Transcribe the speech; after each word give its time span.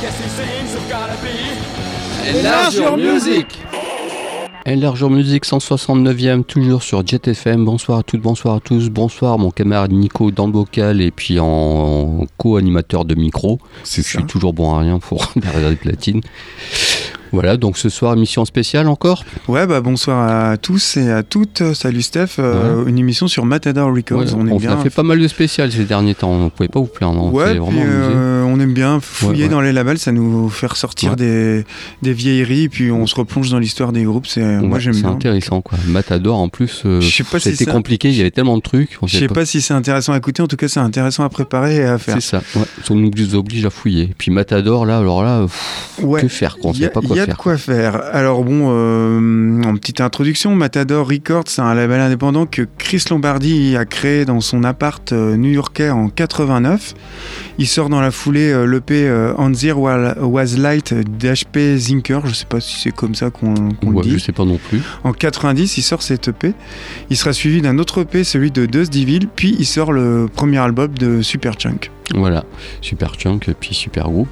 guess 0.00 0.16
these 0.20 0.32
things 0.34 0.74
have 0.74 0.88
gotta 0.90 1.16
be. 1.22 2.38
Enlarge 2.38 2.74
your 2.76 2.96
music 2.96 3.46
Enlargeur 4.68 5.10
Musique 5.10 5.44
169e, 5.46 6.42
toujours 6.42 6.82
sur 6.82 7.06
Jet 7.06 7.28
FM. 7.28 7.64
Bonsoir 7.64 8.00
à 8.00 8.02
toutes, 8.02 8.20
bonsoir 8.20 8.56
à 8.56 8.60
tous. 8.60 8.90
Bonsoir 8.90 9.38
mon 9.38 9.52
camarade 9.52 9.92
Nico 9.92 10.32
dans 10.32 10.46
le 10.46 10.52
bocal 10.52 11.00
et 11.00 11.12
puis 11.12 11.38
en 11.38 12.26
co-animateur 12.36 13.04
de 13.04 13.14
micro. 13.14 13.60
Je 13.84 14.00
suis 14.02 14.24
toujours 14.24 14.54
bon 14.54 14.74
à 14.74 14.80
rien 14.80 14.98
pour 14.98 15.32
la 15.44 15.50
réserve 15.52 15.76
platine. 15.76 16.20
Voilà, 17.32 17.56
donc 17.56 17.76
ce 17.78 17.88
soir, 17.88 18.14
émission 18.14 18.44
spéciale 18.44 18.88
encore 18.88 19.24
Ouais, 19.48 19.66
bah 19.66 19.80
bonsoir 19.80 20.28
à 20.28 20.56
tous 20.56 20.96
et 20.96 21.10
à 21.10 21.22
toutes. 21.22 21.74
Salut 21.74 22.02
Steph, 22.02 22.38
euh, 22.38 22.86
une 22.86 22.98
émission 22.98 23.26
sur 23.28 23.44
Matador 23.44 23.94
Records. 23.94 24.34
on, 24.36 24.48
on 24.48 24.68
a 24.68 24.76
fait 24.78 24.90
pas 24.90 25.02
mal 25.02 25.18
de 25.18 25.28
spéciales 25.28 25.72
ces 25.72 25.84
derniers 25.84 26.14
temps, 26.14 26.30
on 26.30 26.44
ne 26.44 26.48
pouvait 26.48 26.68
pas 26.68 26.80
vous 26.80 26.86
plaindre. 26.86 27.32
Ouais, 27.32 27.58
euh, 27.58 28.44
on 28.44 28.60
aime 28.60 28.72
bien 28.72 29.00
fouiller 29.00 29.48
dans 29.48 29.60
les 29.60 29.72
labels, 29.72 29.98
ça 29.98 30.12
nous 30.12 30.48
fait 30.48 30.66
ressortir 30.66 31.16
des, 31.16 31.64
des, 32.02 32.12
vieilleries, 32.12 32.68
puis 32.68 32.90
on 32.90 33.06
se 33.06 33.14
replonge 33.14 33.50
dans 33.50 33.58
l'histoire 33.58 33.92
des 33.92 34.04
groupes. 34.04 34.26
C'est, 34.26 34.58
moi 34.60 34.78
j'aime 34.78 34.92
bien. 34.92 35.02
C'est 35.02 35.08
intéressant 35.08 35.60
quoi. 35.60 35.78
Matador 35.86 36.38
en 36.38 36.48
plus, 36.48 36.82
euh, 36.86 37.00
c'était 37.00 37.54
si 37.54 37.66
compliqué, 37.66 38.08
il 38.08 38.16
y 38.16 38.20
avait 38.20 38.30
tellement 38.30 38.56
de 38.56 38.62
trucs. 38.62 38.98
Je 39.04 39.18
sais 39.18 39.28
pas. 39.28 39.44
si 39.44 39.60
c'est 39.60 39.74
intéressant 39.74 40.12
à 40.12 40.18
écouter, 40.18 40.42
en 40.42 40.48
tout 40.48 40.56
cas 40.56 40.68
c'est 40.68 40.80
intéressant 40.80 41.24
à 41.24 41.28
préparer 41.28 41.76
et 41.76 41.84
à 41.84 41.98
faire. 41.98 42.14
C'est 42.14 42.20
ça, 42.20 42.42
on 42.90 42.94
nous 42.94 43.34
oblige 43.34 43.64
à 43.64 43.70
fouiller. 43.70 44.10
puis 44.16 44.30
Matador 44.30 44.86
là, 44.86 44.98
alors 44.98 45.22
là, 45.22 45.46
que 45.98 46.28
faire 46.28 46.58
quoi, 46.58 46.70
on 46.70 46.74
sait 46.74 46.88
pas 46.88 47.00
quoi 47.00 47.15
faire. 47.16 47.24
Il 47.24 47.28
y 47.28 47.30
a 47.30 47.34
de 47.34 47.38
quoi 47.38 47.56
faire. 47.56 48.00
Alors 48.12 48.44
bon, 48.44 48.68
euh, 48.70 49.62
en 49.64 49.74
petite 49.76 50.00
introduction, 50.00 50.54
Matador 50.54 51.08
Records, 51.08 51.44
c'est 51.46 51.62
un 51.62 51.74
label 51.74 52.00
indépendant 52.00 52.46
que 52.46 52.62
Chris 52.78 53.04
Lombardi 53.10 53.76
a 53.76 53.84
créé 53.84 54.24
dans 54.24 54.40
son 54.40 54.64
appart 54.64 55.12
euh, 55.12 55.36
new-yorkais 55.36 55.90
en 55.90 56.08
89. 56.08 56.94
Il 57.58 57.66
sort 57.66 57.88
dans 57.88 58.00
la 58.00 58.10
foulée 58.10 58.50
euh, 58.50 58.64
l'EP 58.64 59.10
On 59.38 59.52
Zero 59.54 59.88
Was 59.88 60.56
Light 60.56 60.94
d'HP 60.94 61.76
Zinker, 61.76 62.20
je 62.26 62.34
sais 62.34 62.46
pas 62.46 62.60
si 62.60 62.80
c'est 62.80 62.94
comme 62.94 63.14
ça 63.14 63.30
qu'on 63.30 63.54
le 63.54 64.02
dit. 64.02 64.10
Je 64.12 64.18
sais 64.18 64.32
pas 64.32 64.44
non 64.44 64.58
plus. 64.58 64.80
En 65.04 65.12
90, 65.12 65.78
il 65.78 65.82
sort 65.82 66.02
cet 66.02 66.28
EP. 66.28 66.54
Il 67.10 67.16
sera 67.16 67.32
suivi 67.32 67.60
d'un 67.62 67.78
autre 67.78 68.02
EP, 68.02 68.24
celui 68.24 68.50
de 68.50 68.66
Dusty 68.66 69.04
Devil, 69.04 69.28
puis 69.34 69.56
il 69.58 69.66
sort 69.66 69.92
le 69.92 70.28
premier 70.32 70.58
album 70.58 70.92
de 70.98 71.22
Superchunk. 71.22 71.90
Voilà, 72.14 72.44
Super 72.82 73.14
Chunk, 73.14 73.52
puis 73.58 73.74
Super 73.74 74.08
Group. 74.08 74.28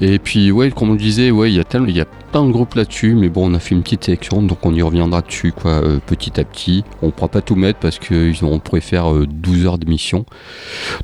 Et 0.00 0.20
puis, 0.20 0.52
ouais, 0.52 0.70
comme 0.70 0.90
on 0.90 0.92
le 0.92 0.98
disait, 0.98 1.32
ouais, 1.32 1.50
il 1.50 1.56
y 1.56 1.60
a 1.60 1.64
tellement, 1.64 1.88
il 1.88 1.96
y 1.96 2.00
a 2.00 2.04
plein 2.04 2.44
de 2.44 2.52
groupes 2.52 2.74
là-dessus, 2.74 3.14
mais 3.14 3.28
bon, 3.28 3.50
on 3.50 3.54
a 3.54 3.58
fait 3.58 3.74
une 3.74 3.82
petite 3.82 4.04
sélection, 4.04 4.42
donc 4.42 4.64
on 4.64 4.72
y 4.72 4.80
reviendra 4.80 5.20
dessus, 5.20 5.50
quoi, 5.50 5.82
euh, 5.82 5.98
petit 6.06 6.38
à 6.38 6.44
petit. 6.44 6.84
On 7.02 7.10
pourra 7.10 7.28
pas 7.28 7.40
tout 7.40 7.56
mettre 7.56 7.80
parce 7.80 7.98
qu'on 7.98 8.58
pourrait 8.60 8.80
faire 8.80 9.12
12 9.12 9.64
euh, 9.64 9.66
heures 9.66 9.78
d'émission. 9.78 10.24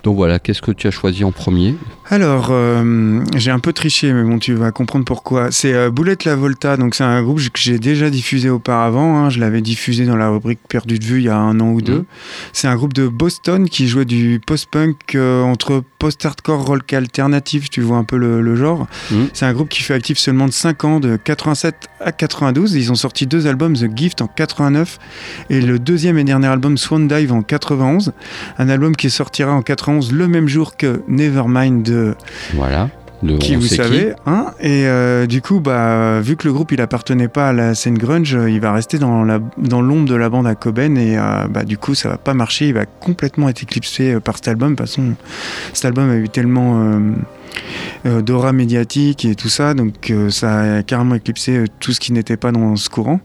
Donc 0.05 0.15
voilà, 0.15 0.39
qu'est-ce 0.39 0.63
que 0.63 0.71
tu 0.71 0.87
as 0.87 0.93
choisi 0.93 1.25
en 1.25 1.33
premier? 1.33 1.75
Alors, 2.09 2.49
euh, 2.51 3.21
j'ai 3.37 3.51
un 3.51 3.59
peu 3.59 3.73
triché, 3.73 4.13
mais 4.13 4.23
bon, 4.23 4.39
tu 4.39 4.55
vas 4.55 4.71
comprendre 4.71 5.05
pourquoi. 5.05 5.51
C'est 5.51 5.91
Boulette 5.91 6.25
La 6.25 6.37
Volta, 6.37 6.77
donc 6.77 6.95
c'est 6.95 7.05
un 7.05 7.23
groupe 7.23 7.41
que 7.41 7.61
j'ai 7.61 7.79
déjà 7.79 8.11
diffusé 8.11 8.49
auparavant. 8.49 9.19
Hein. 9.19 9.31
je 9.31 9.41
l'avais 9.41 9.61
diffusé 9.61 10.05
dans 10.07 10.17
la 10.17 10.29
rubrique 10.29 10.61
Perdu 10.69 10.99
de 10.99 11.05
vue 11.05 11.19
il 11.19 11.25
y 11.25 11.29
a 11.29 11.37
un 11.37 11.59
an 11.61 11.71
ou 11.71 11.81
deux. 11.81 12.01
Mmh. 12.01 12.05
C'est 12.53 12.69
un 12.69 12.77
groupe 12.77 12.93
de 12.93 13.09
Boston 13.09 13.69
qui 13.69 13.89
jouait 13.89 14.05
du 14.05 14.41
post-punk 14.45 15.17
entre 15.17 15.83
post-hardcore 15.99 16.65
rock 16.65 16.93
alternatif, 16.93 17.71
tu 17.71 17.81
vois 17.81 17.97
un 17.97 18.05
peu 18.05 18.17
le, 18.17 18.57
genre. 18.57 18.87
Mhm. 19.11 19.29
C'est 19.33 19.47
un 19.47 19.53
groupe 19.53 19.69
qui 19.69 19.83
fait 19.83 19.95
actif 19.95 20.19
seulement 20.19 20.47
de 20.47 20.53
5 20.53 20.85
ans, 20.85 21.01
de 21.01 21.17
87 21.17 21.75
à 22.01 22.13
92. 22.13 22.75
Ils 22.75 22.93
ont 22.93 22.95
sorti 22.95 23.27
deux 23.27 23.47
albums, 23.47 23.75
The 23.75 23.89
Gift 23.95 24.23
en 24.23 24.29
89 24.29 24.99
et 25.51 25.61
le 25.61 25.79
deuxième 25.79 26.19
et 26.19 26.25
dernier 26.25 26.47
album 26.47 26.79
Swan 26.79 27.09
Dive 27.09 27.33
en 27.33 27.43
91. 27.43 28.13
Un 28.59 28.69
album 28.69 28.95
qui 28.95 29.11
sortira 29.11 29.53
en 29.53 29.63
91 29.63 30.13
le 30.13 30.29
même 30.29 30.49
jour 30.49 30.77
que 30.77 31.03
Nevermind 31.09 31.83
de... 31.83 31.96
Voilà 32.55 32.89
qui 33.39 33.57
vous 33.57 33.67
savez, 33.67 34.13
hein. 34.27 34.53
Et 34.61 34.87
euh, 34.87 35.27
du 35.27 35.41
coup, 35.41 35.61
bah, 35.61 36.21
vu 36.21 36.37
que 36.37 36.47
le 36.47 36.53
groupe 36.53 36.73
il 36.73 36.81
appartenait 36.81 37.29
pas 37.29 37.49
à 37.49 37.53
la 37.53 37.75
scène 37.75 37.97
grunge, 37.97 38.37
il 38.49 38.61
va 38.61 38.73
rester 38.73 38.99
dans 38.99 39.25
la 39.25 39.41
dans 39.59 39.81
l'ombre 39.81 40.09
de 40.09 40.15
la 40.15 40.29
bande 40.29 40.47
à 40.47 40.55
Coben 40.55 40.99
et 40.99 41.19
euh, 41.19 41.47
bah, 41.49 41.65
du 41.65 41.79
coup 41.79 41.95
ça 41.95 42.09
va 42.11 42.19
pas 42.19 42.35
marcher, 42.35 42.69
il 42.69 42.75
va 42.75 42.85
complètement 42.85 43.49
être 43.49 43.63
éclipsé 43.63 44.15
euh, 44.15 44.21
par 44.21 44.37
cet 44.37 44.49
album. 44.49 44.73
De 44.73 44.77
toute 44.77 44.87
façon, 44.87 45.15
cet 45.73 45.87
album 45.87 46.11
a 46.11 46.17
eu 46.17 46.29
tellement 46.29 46.83
euh, 46.83 47.01
d'aura 48.05 48.53
médiatique 48.53 49.25
et 49.25 49.35
tout 49.35 49.49
ça. 49.49 49.75
Donc 49.75 50.11
euh, 50.11 50.31
ça 50.31 50.77
a 50.77 50.83
carrément 50.83 51.15
éclipsé 51.15 51.57
euh, 51.57 51.65
tout 51.81 51.93
ce 51.93 52.01
qui 52.01 52.13
n'était 52.13 52.37
pas 52.37 52.53
dans 52.53 52.77
ce 52.77 52.89
courant. 52.89 53.21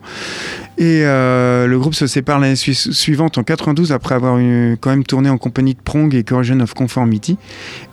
Et 0.78 1.02
le 1.04 1.76
groupe 1.78 1.94
se 1.94 2.08
sépare 2.08 2.40
l'année 2.40 2.56
suivante 2.56 3.38
en 3.38 3.44
92 3.44 3.92
après 3.92 4.16
avoir 4.16 4.38
quand 4.80 4.90
même 4.90 5.04
tourné 5.04 5.30
en 5.30 5.38
compagnie 5.38 5.76
de 5.76 5.80
Prong 5.80 6.12
et 6.16 6.24
Corrosion 6.24 6.60
of 6.60 6.74
Conformity. 6.74 7.38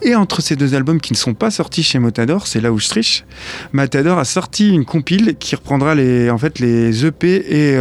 Et 0.01 0.15
entre 0.15 0.41
ces 0.41 0.57
deux 0.57 0.75
albums 0.75 0.99
qui 0.99 1.13
ne 1.13 1.19
sont 1.19 1.35
pas 1.35 1.51
sortis 1.51 1.83
chez 1.83 1.99
Matador, 1.99 2.47
c'est 2.47 2.63
là 2.63 2.73
où 2.73 2.79
je 2.79 2.89
triche, 2.89 3.25
Matador 3.73 4.19
a 4.19 4.25
sorti 4.25 4.71
une 4.71 4.87
compile 4.87 5.37
qui 5.39 5.55
reprendra 5.55 5.95
les, 5.95 6.31
en 6.31 6.39
fait, 6.39 6.61
les 6.61 7.05
EP 7.05 7.29
et 7.29 7.77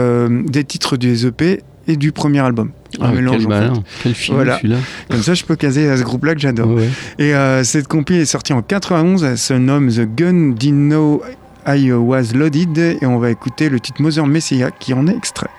des 0.50 0.64
titres 0.66 0.98
des 0.98 1.26
EP 1.26 1.62
et 1.88 1.96
du 1.96 2.12
premier 2.12 2.40
album. 2.40 2.72
Un 3.00 3.10
ah, 3.10 3.12
mélange, 3.12 3.38
quel 3.40 3.48
malin, 3.48 3.74
quel 4.04 4.14
film 4.14 4.38
voilà. 4.38 4.58
celui-là. 4.58 4.78
Comme 5.10 5.22
ça, 5.22 5.34
je 5.34 5.44
peux 5.44 5.56
caser 5.56 5.90
à 5.90 5.98
ce 5.98 6.04
groupe-là 6.04 6.34
que 6.34 6.42
j'adore. 6.42 6.80
Et 7.20 7.36
euh, 7.36 7.64
cette 7.64 7.88
compil 7.88 8.18
est 8.18 8.26
sortie 8.26 8.54
en 8.54 8.62
91, 8.62 9.24
elle 9.24 9.38
se 9.38 9.54
nomme 9.54 9.92
The 9.92 10.08
Gun 10.16 10.54
Didn't 10.58 10.90
Know 10.90 11.22
I 11.68 11.92
Was 11.92 12.34
Loaded, 12.34 12.78
et 12.78 13.06
on 13.06 13.20
va 13.20 13.30
écouter 13.30 13.70
le 13.70 13.80
titre 13.80 14.02
Mother 14.02 14.26
Messiah 14.26 14.72
qui 14.72 14.94
en 14.94 15.08
est 15.08 15.16
extrait. 15.16 15.50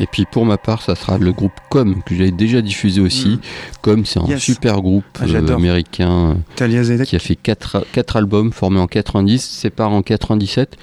Et 0.00 0.06
puis 0.06 0.24
pour 0.24 0.44
ma 0.46 0.56
part, 0.56 0.82
ça 0.82 0.94
sera 0.94 1.18
le 1.18 1.32
groupe 1.32 1.52
Com 1.68 2.02
que 2.04 2.14
j'avais 2.16 2.30
déjà 2.32 2.60
diffusé 2.60 3.00
aussi. 3.00 3.28
Mm. 3.28 3.38
Com, 3.82 4.04
c'est 4.04 4.20
un 4.20 4.38
super 4.38 4.80
groupe 4.80 5.04
ah, 5.20 5.24
euh, 5.28 5.54
américain 5.54 6.36
euh, 6.60 7.04
qui 7.04 7.14
a 7.14 7.18
fait 7.18 7.36
4, 7.36 8.16
albums 8.16 8.52
formés 8.52 8.80
en 8.80 8.86
90, 8.86 9.38
sépare 9.38 9.92
en 9.92 10.02
97. 10.02 10.76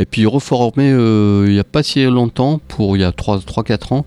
Et 0.00 0.06
puis 0.06 0.26
reformé 0.26 0.88
il 0.88 1.52
n'y 1.52 1.58
a 1.58 1.64
pas 1.64 1.82
si 1.82 2.04
longtemps, 2.04 2.60
pour 2.66 2.96
il 2.96 3.00
y 3.00 3.04
a 3.04 3.10
3-4 3.10 3.94
ans, 3.94 4.06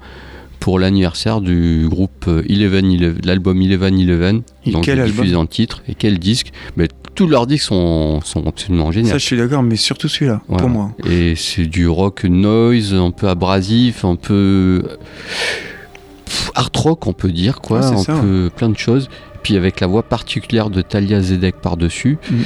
pour 0.60 0.80
l'anniversaire 0.80 1.42
du 1.42 1.88
groupe 1.90 2.30
Eleven, 2.48 3.18
l'album 3.24 3.62
Eleven 3.62 4.00
Eleven. 4.00 4.42
donc 4.66 4.84
quel 4.84 5.04
diffusé 5.06 5.36
en 5.36 5.46
titre 5.46 5.84
et 5.88 5.96
quel 5.96 6.20
disque. 6.20 6.52
Mais 6.76 6.88
tous 7.16 7.28
leurs 7.28 7.48
disques 7.48 7.68
sont, 7.68 8.22
sont 8.22 8.46
absolument 8.48 8.92
géniaux. 8.92 9.10
Ça, 9.10 9.18
je 9.18 9.26
suis 9.26 9.38
d'accord, 9.38 9.64
mais 9.64 9.76
surtout 9.76 10.08
celui-là, 10.08 10.42
pour 10.48 10.70
moi. 10.70 10.92
Et 11.10 11.36
c'est 11.36 11.66
du 11.66 11.88
rock 11.88 12.24
noise, 12.26 12.94
un 12.94 13.12
peu 13.12 13.30
abrasif, 13.30 14.06
un 14.06 14.16
peu 14.16 14.84
art 16.56 16.72
rock, 16.76 17.08
on 17.08 17.14
peut 17.14 17.32
dire, 17.32 17.60
quoi, 17.62 17.86
un 17.86 18.04
peu 18.04 18.50
plein 18.56 18.70
de 18.70 18.78
choses 18.78 19.10
puis 19.48 19.56
avec 19.56 19.80
la 19.80 19.88
voix 19.88 20.04
particulière 20.04 20.70
de 20.70 20.82
Talia 20.82 21.22
Zedek 21.22 21.62
par-dessus, 21.62 22.18
mhm. 22.30 22.44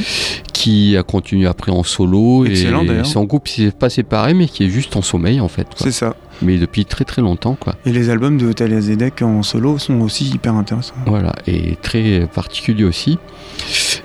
Qui 0.54 0.98
a 0.98 1.04
continué 1.04 1.48
après 1.48 1.72
en 1.72 1.84
solo. 1.84 2.46
Excellent, 2.46 2.84
et 2.86 3.04
son 3.04 3.26
groupe 3.26 3.48
s'est 3.48 3.72
pas 3.72 3.90
séparé, 3.90 4.34
mais 4.34 4.48
qui 4.48 4.64
est 4.64 4.70
juste 4.70 4.96
en 4.96 5.02
sommeil 5.02 5.40
en 5.40 5.48
fait. 5.48 5.68
C'est 5.76 5.92
ça. 5.92 6.16
Mais 6.42 6.58
depuis 6.58 6.86
très 6.86 7.06
très 7.06 7.22
longtemps. 7.22 7.56
Quoi. 7.60 7.76
Et 7.86 7.92
les 7.92 8.10
albums 8.10 8.38
de 8.38 8.52
Talia 8.52 8.82
Zedek 8.82 9.22
en 9.22 9.44
solo 9.44 9.78
sont 9.78 10.02
aussi 10.02 10.30
hyper 10.30 10.56
intéressants. 10.56 10.96
Voilà, 11.06 11.34
et 11.48 11.76
très 11.82 12.28
particuliers 12.34 12.86
aussi. 12.86 13.20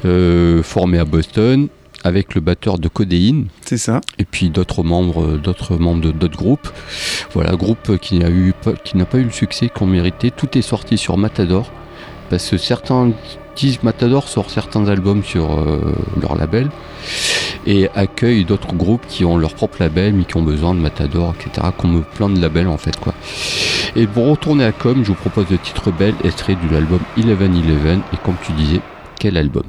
Euh, 0.05 0.62
formé 0.62 0.99
à 0.99 1.05
Boston, 1.05 1.69
avec 2.05 2.34
le 2.34 2.41
batteur 2.41 2.78
de 2.78 2.89
Codéine. 2.89 3.47
C'est 3.63 3.78
ça. 3.78 4.01
Et 4.19 4.25
puis 4.25 4.51
d'autres 4.51 4.83
membres, 4.83 5.39
d'autres 5.39 5.77
membres 5.77 6.03
de 6.03 6.13
d'autres 6.13 6.37
groupes. 6.37 6.69
Voilà, 7.33 7.57
groupe 7.57 7.98
qui 7.98 8.19
n'a 8.19 8.31
eu 8.31 8.53
qui 8.84 8.97
n'a 8.97 9.07
pas 9.07 9.19
eu 9.19 9.25
le 9.25 9.31
succès 9.31 9.69
qu'on 9.69 9.87
méritait. 9.87 10.31
Tout 10.31 10.57
est 10.57 10.63
sorti 10.63 10.98
sur 10.98 11.16
Matador 11.16 11.72
parce 12.31 12.51
que 12.51 12.59
certains 12.59 13.13
Matador 13.83 14.29
sort 14.29 14.51
certains 14.51 14.87
albums 14.89 15.25
sur 15.25 15.59
euh, 15.59 15.95
leur 16.21 16.37
label 16.37 16.69
et 17.67 17.89
accueille 17.95 18.45
d'autres 18.45 18.75
groupes 18.75 19.07
qui 19.09 19.25
ont 19.25 19.39
leur 19.39 19.55
propre 19.55 19.79
label 19.81 20.15
mais 20.15 20.25
qui 20.25 20.37
ont 20.37 20.43
besoin 20.43 20.75
de 20.75 20.81
Matador, 20.81 21.35
etc. 21.41 21.69
Comme 21.77 22.05
plein 22.05 22.29
de 22.29 22.41
labels 22.41 22.69
en 22.69 22.77
fait 22.77 22.97
quoi. 22.99 23.15
Et 23.97 24.07
pour 24.07 24.29
retourner 24.29 24.65
à 24.65 24.73
Com, 24.73 25.03
je 25.03 25.09
vous 25.09 25.15
propose 25.15 25.47
le 25.51 25.59
titre 25.59 25.91
belle 25.91 26.15
extrait 26.23 26.55
de 26.55 26.73
l'album 26.73 27.01
Eleven 27.17 27.55
Eleven 27.57 28.01
et 28.13 28.17
comme 28.25 28.37
tu 28.45 28.53
disais, 28.53 28.81
quel 29.19 29.37
album? 29.37 29.65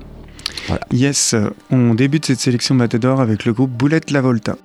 Yes, 0.92 1.36
on 1.72 1.94
débute 1.94 2.26
cette 2.26 2.42
sélection 2.42 2.76
Matador 2.76 3.22
avec 3.22 3.46
le 3.46 3.54
groupe 3.54 3.72
Boulette 3.72 4.12
La 4.12 4.22
Volta. 4.22 4.58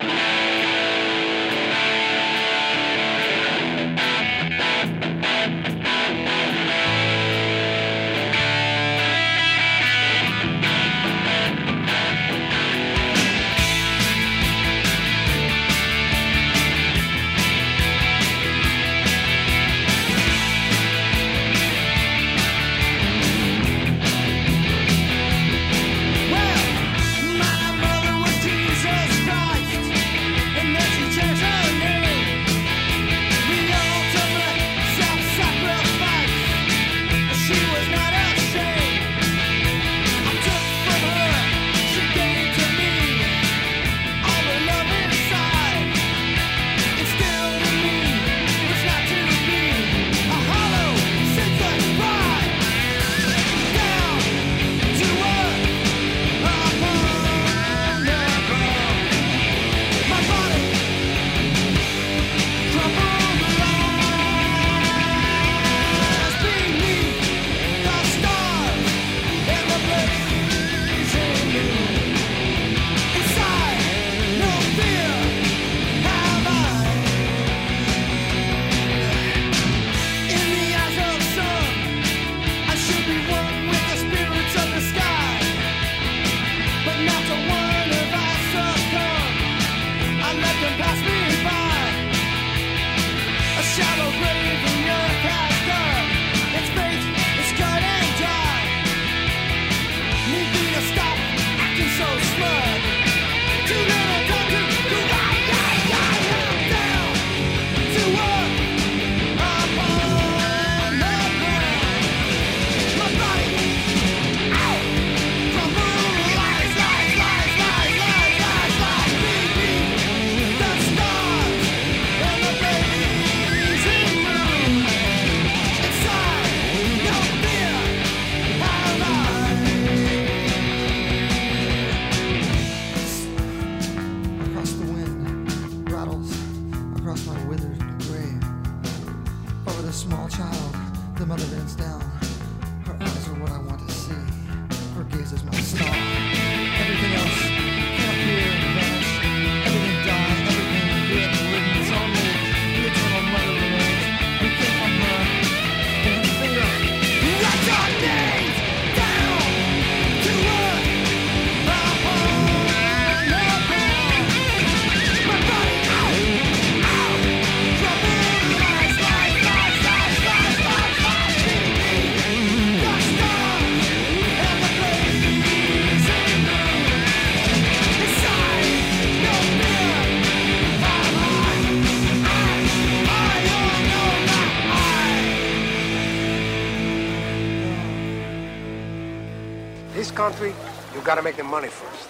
Gotta 191.14 191.22
make 191.22 191.36
the 191.36 191.44
money 191.44 191.68
first. 191.68 192.08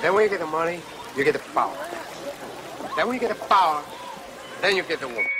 Then 0.00 0.14
when 0.14 0.24
you 0.24 0.30
get 0.30 0.40
the 0.40 0.46
money, 0.46 0.80
you 1.14 1.24
get 1.24 1.34
the 1.34 1.40
power. 1.52 1.76
Then 2.96 3.06
when 3.06 3.16
you 3.16 3.20
get 3.20 3.28
the 3.28 3.44
power, 3.44 3.84
then 4.62 4.76
you 4.76 4.82
get 4.82 5.00
the 5.00 5.08
woman. 5.08 5.37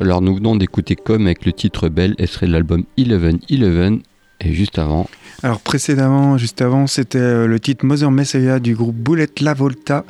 Alors 0.00 0.20
nous 0.20 0.34
venons 0.34 0.56
d'écouter 0.56 0.96
Comme 0.96 1.26
avec 1.26 1.44
le 1.44 1.52
titre 1.52 1.88
Belle, 1.88 2.14
et 2.18 2.26
serait 2.26 2.46
l'album 2.46 2.84
Eleven 2.98 3.38
Eleven. 3.48 4.00
Et 4.40 4.52
juste 4.52 4.78
avant, 4.80 5.08
Alors 5.44 5.60
précédemment, 5.60 6.36
juste 6.36 6.60
avant, 6.60 6.88
c'était 6.88 7.18
euh, 7.18 7.46
le 7.46 7.60
titre 7.60 7.86
Mother 7.86 8.10
Messiah 8.10 8.58
du 8.58 8.74
groupe 8.74 8.96
Bullet 8.96 9.28
La 9.40 9.54
Volta. 9.54 10.04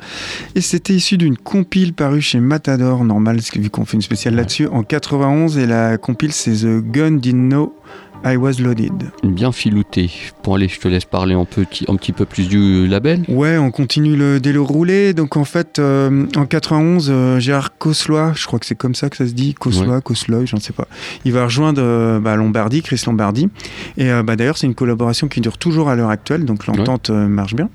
Et 0.55 0.61
c'était 0.61 0.93
issu 0.93 1.17
d'une 1.17 1.37
compile 1.37 1.93
parue 1.93 2.21
chez 2.21 2.39
Matador, 2.39 3.05
normal, 3.05 3.39
vu 3.55 3.69
qu'on 3.69 3.85
fait 3.85 3.95
une 3.95 4.01
spéciale 4.01 4.35
là-dessus, 4.35 4.67
en 4.67 4.81
91. 4.81 5.59
Et 5.59 5.67
la 5.67 5.97
compile, 5.97 6.31
c'est 6.31 6.63
The 6.63 6.81
Gun 6.81 7.19
Know 7.19 7.75
I 8.23 8.35
Was 8.37 8.53
Loaded. 8.59 9.11
Bien 9.23 9.51
filouté. 9.51 10.11
Bon 10.43 10.55
allez, 10.55 10.67
je 10.67 10.79
te 10.79 10.87
laisse 10.87 11.05
parler 11.05 11.33
un, 11.33 11.45
petit, 11.45 11.85
un 11.87 11.95
petit 11.95 12.11
peu 12.11 12.25
plus 12.25 12.47
du 12.47 12.87
label. 12.87 13.23
Ouais, 13.27 13.57
on 13.57 13.71
continue 13.71 14.15
le 14.15 14.39
délo 14.39 14.65
roulé. 14.65 15.13
Donc 15.13 15.37
en 15.37 15.45
fait, 15.45 15.79
euh, 15.79 16.25
en 16.35 16.45
91, 16.45 17.07
euh, 17.09 17.39
Gérard 17.39 17.77
Cosloy, 17.77 18.33
je 18.35 18.45
crois 18.45 18.59
que 18.59 18.65
c'est 18.65 18.75
comme 18.75 18.95
ça 18.95 19.09
que 19.09 19.17
ça 19.17 19.27
se 19.27 19.33
dit, 19.33 19.53
Cosloy, 19.53 20.01
Cosloy, 20.01 20.45
j'en 20.45 20.59
sais 20.59 20.73
pas. 20.73 20.87
Il 21.23 21.33
va 21.33 21.45
rejoindre 21.45 21.81
euh, 21.83 22.19
bah, 22.19 22.35
Lombardi, 22.35 22.81
Chris 22.81 23.01
Lombardi. 23.05 23.49
Et 23.97 24.09
bah, 24.23 24.35
d'ailleurs, 24.35 24.57
c'est 24.57 24.67
une 24.67 24.75
collaboration 24.75 25.27
qui 25.27 25.41
dure 25.41 25.57
toujours 25.57 25.89
à 25.89 25.95
l'heure 25.95 26.09
actuelle, 26.09 26.45
donc 26.45 26.67
l'entente 26.67 27.09
marche 27.09 27.55
bien. 27.55 27.69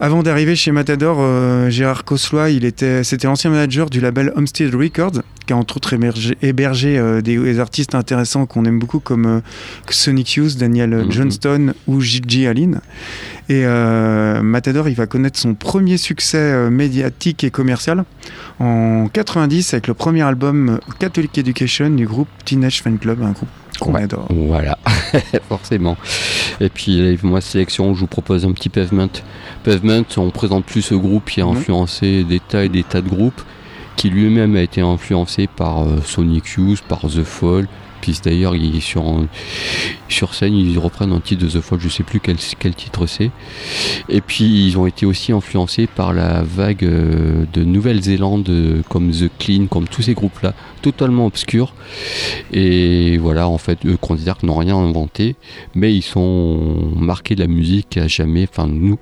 Avant 0.00 0.22
d'arriver 0.22 0.56
chez 0.56 0.72
Matador, 0.72 1.18
Gérard 1.70 2.04
Cosloy, 2.04 2.54
il 2.54 2.64
était, 2.64 3.04
c'était 3.04 3.26
l'ancien 3.26 3.50
manager 3.50 3.90
du 3.90 4.00
label 4.00 4.32
Homestead 4.36 4.74
Records, 4.74 5.22
qui 5.48 5.52
a 5.54 5.56
entre 5.56 5.78
autres 5.78 5.94
hébergé, 5.94 6.36
hébergé, 6.42 6.98
euh, 6.98 7.20
des, 7.22 7.36
des 7.38 7.58
artistes 7.58 7.94
intéressants 7.96 8.44
qu'on 8.46 8.64
aime 8.66 8.78
beaucoup 8.78 9.00
comme 9.00 9.26
euh, 9.26 9.40
Sonic 9.90 10.34
Youth, 10.34 10.56
Daniel 10.58 10.90
Mhm. 10.90 11.10
Johnston 11.10 11.74
ou 11.86 12.00
Gigi 12.00 12.46
Allen. 12.46 12.80
Et 13.48 13.62
euh, 13.64 14.42
Matador, 14.42 14.88
il 14.90 14.94
va 14.94 15.06
connaître 15.06 15.38
son 15.38 15.54
premier 15.54 15.96
succès 15.96 16.68
médiatique 16.70 17.42
et 17.44 17.50
commercial 17.50 18.04
en 18.60 19.08
90 19.10 19.72
avec 19.72 19.86
le 19.88 19.94
premier 19.94 20.20
album 20.22 20.78
Catholic 20.98 21.36
Education 21.38 21.88
du 21.90 22.06
groupe 22.06 22.28
Teenage 22.44 22.82
Fan 22.82 22.98
Club, 22.98 23.22
un 23.22 23.30
groupe 23.32 23.48
qu'on 23.80 23.94
Ouais. 23.94 24.02
adore. 24.02 24.28
Voilà, 24.30 24.76
forcément. 25.48 25.96
Et 26.60 26.68
puis 26.68 27.18
moi, 27.22 27.40
sélection, 27.40 27.94
je 27.94 28.00
vous 28.00 28.06
propose 28.06 28.44
un 28.44 28.52
petit 28.52 28.68
Pavement. 28.68 29.08
Pavement, 29.64 30.02
on 30.18 30.30
présente 30.30 30.66
plus 30.66 30.82
ce 30.82 30.94
groupe 30.94 31.30
qui 31.30 31.40
a 31.40 31.46
Mhm. 31.46 31.56
influencé 31.56 32.24
des 32.24 32.40
tas 32.40 32.64
et 32.64 32.68
des 32.68 32.82
tas 32.82 33.00
de 33.00 33.08
groupes, 33.08 33.40
qui 33.98 34.10
lui-même 34.10 34.54
a 34.54 34.62
été 34.62 34.80
influencé 34.80 35.48
par 35.48 35.82
euh, 35.82 36.00
Sonic 36.04 36.46
Youth, 36.56 36.82
par 36.82 37.00
The 37.00 37.24
Fall. 37.24 37.66
Puis 38.00 38.16
d'ailleurs, 38.24 38.54
sur, 38.78 39.26
sur 40.08 40.34
scène, 40.34 40.54
ils 40.54 40.78
reprennent 40.78 41.12
un 41.12 41.18
titre 41.18 41.44
de 41.44 41.50
The 41.50 41.60
Fall, 41.60 41.80
je 41.80 41.88
sais 41.88 42.04
plus 42.04 42.20
quel, 42.20 42.36
quel 42.60 42.76
titre 42.76 43.06
c'est. 43.06 43.32
Et 44.08 44.20
puis, 44.20 44.68
ils 44.68 44.78
ont 44.78 44.86
été 44.86 45.04
aussi 45.04 45.32
influencés 45.32 45.88
par 45.88 46.12
la 46.12 46.44
vague 46.44 46.84
euh, 46.84 47.44
de 47.52 47.64
Nouvelle-Zélande, 47.64 48.48
euh, 48.50 48.82
comme 48.88 49.10
The 49.10 49.28
Clean, 49.40 49.66
comme 49.66 49.88
tous 49.88 50.02
ces 50.02 50.14
groupes-là, 50.14 50.54
totalement 50.80 51.26
obscurs. 51.26 51.74
Et 52.52 53.18
voilà, 53.18 53.48
en 53.48 53.58
fait, 53.58 53.84
eux 53.84 53.96
considèrent 53.96 54.38
qu'ils 54.38 54.48
n'ont 54.48 54.58
rien 54.58 54.76
inventé, 54.76 55.34
mais 55.74 55.92
ils 55.92 56.02
sont 56.02 56.92
marqués 56.94 57.34
de 57.34 57.40
la 57.40 57.48
musique 57.48 57.96
à 57.96 58.06
jamais. 58.06 58.46
Enfin, 58.48 58.68
nous, 58.68 58.96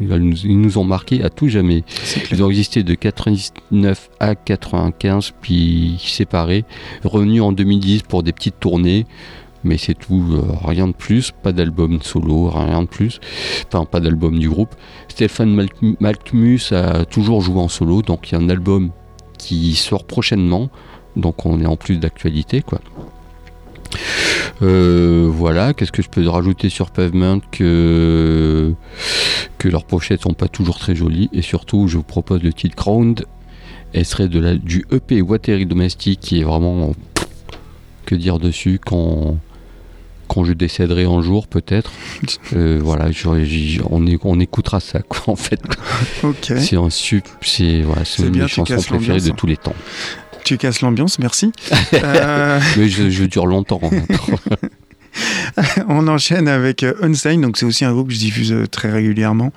ils 0.00 0.60
nous, 0.60 0.78
ont 0.78 0.84
marqués 0.84 1.22
à 1.22 1.30
tout 1.30 1.48
jamais. 1.48 1.82
Ils 2.30 2.42
ont 2.42 2.48
existé 2.50 2.82
de 2.82 2.94
99 2.94 4.10
à 4.20 4.34
95, 4.34 5.32
puis 5.40 5.96
séparés, 6.04 6.64
revenus 7.04 7.42
en 7.42 7.52
2010 7.52 8.02
pour 8.02 8.22
des 8.22 8.32
petites 8.32 8.60
tournées. 8.60 9.06
Mais 9.64 9.78
c'est 9.78 9.94
tout, 9.94 10.22
euh, 10.32 10.42
rien 10.64 10.86
de 10.86 10.92
plus, 10.92 11.32
pas 11.42 11.50
d'album 11.52 12.00
solo, 12.02 12.50
rien 12.50 12.82
de 12.82 12.86
plus, 12.86 13.18
enfin 13.66 13.84
pas 13.84 13.98
d'album 13.98 14.38
du 14.38 14.48
groupe. 14.48 14.74
Stéphane 15.08 15.52
Mal- 15.52 15.68
Malkmus 15.98 16.60
a 16.72 17.04
toujours 17.04 17.40
joué 17.40 17.58
en 17.58 17.66
solo, 17.68 18.02
donc 18.02 18.30
il 18.30 18.34
y 18.34 18.38
a 18.38 18.40
un 18.40 18.48
album 18.48 18.90
qui 19.38 19.74
sort 19.74 20.04
prochainement, 20.04 20.68
donc 21.16 21.46
on 21.46 21.60
est 21.60 21.66
en 21.66 21.76
plus 21.76 21.96
d'actualité 21.96 22.62
quoi. 22.62 22.80
Euh, 24.62 25.28
voilà, 25.30 25.74
qu'est-ce 25.74 25.92
que 25.92 26.02
je 26.02 26.08
peux 26.08 26.26
rajouter 26.28 26.68
sur 26.68 26.90
Pavement 26.90 27.40
que, 27.52 28.72
que 29.58 29.68
leurs 29.68 29.84
pochettes 29.84 30.22
sont 30.22 30.32
pas 30.34 30.48
toujours 30.48 30.78
très 30.78 30.94
jolies 30.94 31.28
et 31.32 31.42
surtout 31.42 31.88
je 31.88 31.96
vous 31.98 32.02
propose 32.02 32.42
le 32.42 32.52
titre 32.52 32.74
Crowned. 32.76 33.24
Elle 33.92 34.04
serait 34.04 34.28
de 34.28 34.38
la, 34.40 34.54
du 34.54 34.84
EP 34.90 35.20
Watery 35.22 35.66
Domestic 35.66 36.20
qui 36.20 36.40
est 36.40 36.44
vraiment 36.44 36.94
que 38.04 38.14
dire 38.14 38.38
dessus 38.38 38.80
quand 38.84 39.36
quand 40.28 40.42
je 40.44 40.52
décéderai 40.54 41.04
un 41.04 41.22
jour 41.22 41.46
peut-être. 41.46 41.92
Euh, 42.54 42.80
voilà 42.82 43.06
on, 43.90 44.06
est- 44.08 44.18
on 44.24 44.40
écoutera 44.40 44.80
ça 44.80 44.98
quoi 45.00 45.32
en 45.32 45.36
fait. 45.36 45.60
C'est 46.58 46.76
un 46.76 46.90
sup 46.90 47.24
c'est 47.42 47.82
voilà, 47.82 48.02
une 48.18 48.24
de 48.32 48.38
mes 48.38 48.48
chansons 48.48 48.74
préférées 48.98 49.20
de 49.20 49.30
tous 49.36 49.46
les 49.46 49.56
temps 49.56 49.74
Tu 50.46 50.58
casses 50.58 50.80
l'ambiance, 50.80 51.18
merci. 51.18 51.50
Euh, 51.92 52.60
mais 52.76 52.88
je, 52.88 53.10
je 53.10 53.24
dure 53.24 53.46
longtemps 53.46 53.80
on 55.88 56.06
enchaîne 56.08 56.48
avec 56.48 56.82
euh, 56.82 56.94
Unsigned, 57.02 57.40
donc 57.40 57.56
c'est 57.56 57.66
aussi 57.66 57.84
un 57.84 57.92
groupe 57.92 58.08
que 58.08 58.14
je 58.14 58.18
diffuse 58.18 58.52
euh, 58.52 58.66
très 58.66 58.90
régulièrement. 58.90 59.52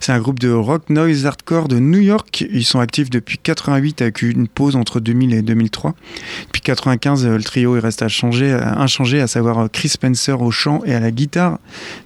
C'est 0.00 0.12
un 0.12 0.20
groupe 0.20 0.38
de 0.38 0.50
rock 0.50 0.88
noise 0.90 1.26
hardcore 1.26 1.68
de 1.68 1.78
New 1.78 2.00
York. 2.00 2.46
Ils 2.52 2.64
sont 2.64 2.80
actifs 2.80 3.10
depuis 3.10 3.38
88 3.38 4.02
avec 4.02 4.22
une 4.22 4.48
pause 4.48 4.76
entre 4.76 5.00
2000 5.00 5.34
et 5.34 5.42
2003. 5.42 5.94
Depuis 6.46 6.62
95, 6.62 7.26
euh, 7.26 7.36
le 7.36 7.42
trio 7.42 7.76
il 7.76 7.80
reste 7.80 8.02
à 8.02 8.08
changer, 8.08 8.52
inchangé, 8.52 9.20
à 9.20 9.26
savoir 9.26 9.68
Chris 9.70 9.90
Spencer 9.90 10.40
au 10.40 10.50
chant 10.50 10.80
et 10.84 10.94
à 10.94 11.00
la 11.00 11.10
guitare, 11.10 11.58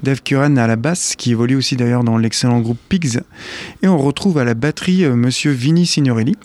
Dave 0.02 0.23
Curran 0.23 0.57
à 0.57 0.66
la 0.66 0.76
basse, 0.76 1.14
qui 1.16 1.33
évolue 1.33 1.57
aussi 1.57 1.76
d'ailleurs 1.76 2.05
dans 2.05 2.19
l'excellent 2.19 2.61
groupe 2.61 2.78
Pigs. 2.88 3.21
Et 3.83 3.88
on 3.88 3.99
retrouve 3.99 4.38
à 4.38 4.45
la 4.45 4.55
batterie 4.55 5.07
Monsieur 5.09 5.52
Vinny 5.52 5.87
Signorelli. 5.87 6.37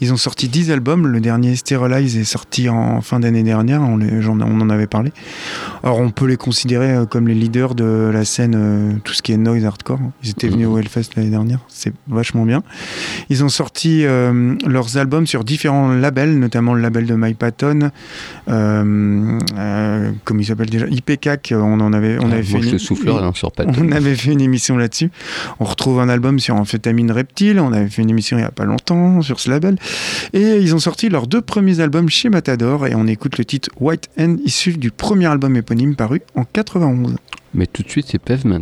Ils 0.00 0.12
ont 0.12 0.16
sorti 0.16 0.48
10 0.48 0.70
albums. 0.70 1.06
Le 1.06 1.20
dernier 1.20 1.56
Sterilize 1.56 2.16
est 2.16 2.24
sorti 2.24 2.68
en 2.68 3.00
fin 3.00 3.20
d'année 3.20 3.42
dernière. 3.42 3.80
On, 3.82 3.96
les- 3.96 4.20
j'en- 4.22 4.40
on 4.40 4.60
en 4.60 4.70
avait 4.70 4.86
parlé. 4.86 5.12
Alors 5.82 5.98
on 6.00 6.10
peut 6.10 6.26
les 6.26 6.36
considérer 6.36 6.90
euh, 6.92 7.06
comme 7.06 7.28
les 7.28 7.34
leaders 7.34 7.74
de 7.74 8.10
la 8.12 8.24
scène, 8.24 8.54
euh, 8.56 8.92
tout 9.04 9.12
ce 9.12 9.22
qui 9.22 9.32
est 9.32 9.36
noise 9.36 9.64
hardcore. 9.64 10.00
Ils 10.22 10.30
étaient 10.30 10.48
venus 10.48 10.66
Mhm. 10.66 10.72
au 10.72 10.78
Hellfest 10.78 11.10
l'année 11.16 11.30
dernière, 11.30 11.60
c'est 11.68 11.92
vachement 12.08 12.44
bien. 12.44 12.62
Ils 13.30 13.44
ont 13.44 13.48
sorti 13.48 14.04
euh, 14.04 14.54
leurs 14.66 14.96
albums 14.96 15.26
sur 15.26 15.44
différents 15.44 15.88
labels, 15.92 16.38
notamment 16.38 16.74
le 16.74 16.80
label 16.82 17.06
de 17.06 17.14
My 17.14 17.34
Patton, 17.34 17.90
euh, 18.48 19.38
euh, 19.58 20.10
comme 20.24 20.40
il 20.40 20.44
s'appelle 20.46 20.70
déjà, 20.70 20.86
IPCAC, 20.86 21.54
on 21.56 21.80
en 21.80 21.92
avait, 21.92 22.18
on 22.18 22.30
fait 22.42 22.58
une- 22.58 22.78
sur 23.34 23.52
Pat 23.52 23.66
on 23.78 23.92
avait 23.92 24.14
fait 24.14 24.32
une 24.32 24.40
émission 24.40 24.76
là-dessus. 24.76 25.10
On 25.60 25.64
retrouve 25.64 26.00
un 26.00 26.08
album 26.08 26.38
sur 26.38 26.56
Amphétamine 26.56 27.10
Reptile. 27.10 27.60
On 27.60 27.72
avait 27.72 27.88
fait 27.88 28.02
une 28.02 28.10
émission 28.10 28.36
il 28.36 28.40
n'y 28.40 28.46
a 28.46 28.50
pas 28.50 28.64
longtemps 28.64 29.22
sur 29.22 29.40
ce 29.40 29.50
Et 30.32 30.58
ils 30.58 30.74
ont 30.74 30.78
sorti 30.78 31.08
leurs 31.08 31.26
deux 31.26 31.40
premiers 31.40 31.80
albums 31.80 32.08
chez 32.08 32.28
Matador. 32.28 32.86
Et 32.86 32.94
on 32.94 33.06
écoute 33.06 33.38
le 33.38 33.44
titre 33.44 33.70
White 33.78 34.08
End, 34.18 34.36
issu 34.44 34.72
du 34.72 34.90
premier 34.90 35.26
album 35.26 35.56
éponyme 35.56 35.96
paru 35.96 36.22
en 36.34 36.44
91. 36.44 37.16
mais 37.54 37.66
tout 37.66 37.82
de 37.82 37.90
suite 37.90 38.06
c'est 38.08 38.18
Pavement 38.18 38.60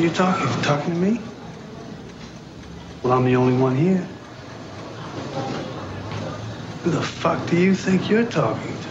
the 0.00 0.08
hell 0.08 0.26
else 0.26 0.40
are 0.40 0.40
you 0.40 0.40
talking 0.40 0.56
to? 0.56 0.62
Talking 0.62 0.94
to 0.94 1.00
me? 1.00 1.20
Well, 3.02 3.12
I'm 3.12 3.24
the 3.24 3.36
only 3.36 3.56
one 3.60 3.76
here. 3.76 4.06
Who 6.82 6.90
the 6.90 7.02
fuck 7.02 7.48
do 7.48 7.56
you 7.56 7.74
think 7.74 8.10
you're 8.10 8.26
talking 8.26 8.83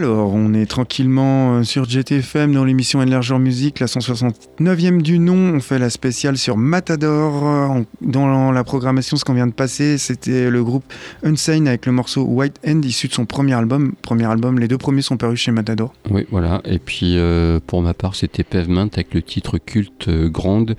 Alors, 0.00 0.32
on 0.32 0.54
est 0.54 0.64
tranquillement 0.64 1.56
euh, 1.56 1.62
sur 1.62 1.84
GTFM 1.84 2.54
dans 2.54 2.64
l'émission 2.64 3.00
Enlargeur 3.00 3.38
Musique, 3.38 3.80
la 3.80 3.86
169e 3.86 5.02
du 5.02 5.18
nom. 5.18 5.56
On 5.56 5.60
fait 5.60 5.78
la 5.78 5.90
spéciale 5.90 6.38
sur 6.38 6.56
Matador. 6.56 7.46
Euh, 7.46 7.82
Dans 8.00 8.50
la 8.50 8.64
programmation, 8.64 9.18
ce 9.18 9.26
qu'on 9.26 9.34
vient 9.34 9.46
de 9.46 9.52
passer, 9.52 9.98
c'était 9.98 10.48
le 10.48 10.64
groupe 10.64 10.84
Unsane 11.22 11.68
avec 11.68 11.84
le 11.84 11.92
morceau 11.92 12.22
White 12.22 12.56
End, 12.66 12.80
issu 12.82 13.08
de 13.08 13.12
son 13.12 13.26
premier 13.26 13.52
album. 13.52 13.92
Premier 14.00 14.24
album, 14.24 14.58
les 14.58 14.68
deux 14.68 14.78
premiers 14.78 15.02
sont 15.02 15.18
parus 15.18 15.38
chez 15.38 15.52
Matador. 15.52 15.92
Oui, 16.10 16.26
voilà. 16.30 16.62
Et 16.64 16.78
puis 16.78 17.18
euh, 17.18 17.60
pour 17.66 17.82
ma 17.82 17.92
part, 17.92 18.14
c'était 18.14 18.42
Pavement 18.42 18.88
avec 18.90 19.12
le 19.12 19.20
titre 19.20 19.58
culte 19.58 20.08
Grande, 20.08 20.76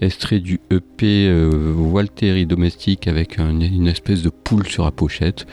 extrait 0.00 0.38
du 0.40 0.60
EP 0.70 1.26
euh, 1.28 1.72
Walteri 1.74 2.46
Domestique 2.46 3.08
avec 3.08 3.38
un- 3.38 3.60
une 3.60 3.86
espèce 3.88 4.22
de 4.22 4.30
poule 4.30 4.66
sur 4.68 4.84
la 4.84 4.90
pochette. 4.90 5.46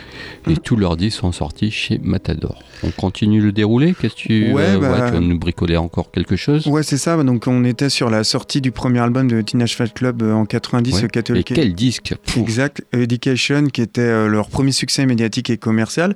Et 0.48 0.52
Mhm. 0.52 0.58
tous 0.60 0.76
leurs 0.76 0.98
disques 0.98 1.20
sont 1.20 1.32
sortis 1.32 1.72
chez 1.72 2.00
Matador. 2.04 2.60
On 2.84 2.92
continue 2.92 3.42
le 3.42 3.52
déroulé 3.52 3.94
Qu'est-ce 4.00 4.16
que 4.16 4.20
tu, 4.20 4.52
Ouais, 4.54 4.64
euh, 4.76 4.80
bah- 4.80 5.06
tu 5.08 5.14
vas 5.14 5.20
nous 5.20 5.40
bricoler 5.40 5.78
encore 5.78 6.12
quelque 6.12 6.36
chose? 6.36 6.68
Ouais, 6.68 6.84
c'est 6.84 6.98
ça. 6.98 7.22
Donc, 7.24 7.48
on 7.48 7.64
était 7.64 7.90
sur 7.90 8.10
la 8.10 8.24
sortie 8.24 8.62
du 8.62 8.72
premier 8.72 9.00
album 9.00 9.28
de 9.28 9.42
Teenage 9.42 9.76
Fat 9.76 9.88
Club 9.88 10.22
euh, 10.22 10.34
en 10.34 10.46
90, 10.46 10.96
Ouais. 10.96 11.06
Et 11.06 11.08
catholique. 11.08 11.52
quel 11.54 11.74
disque? 11.74 12.14
Pouf. 12.26 12.44
Exact, 12.44 12.84
Education, 12.94 13.68
qui 13.68 13.82
était 13.82 14.02
euh, 14.02 14.28
leur 14.28 14.50
premier 14.50 14.72
succès 14.72 15.06
médiatique 15.06 15.50
et 15.50 15.58
commercial. 15.58 16.16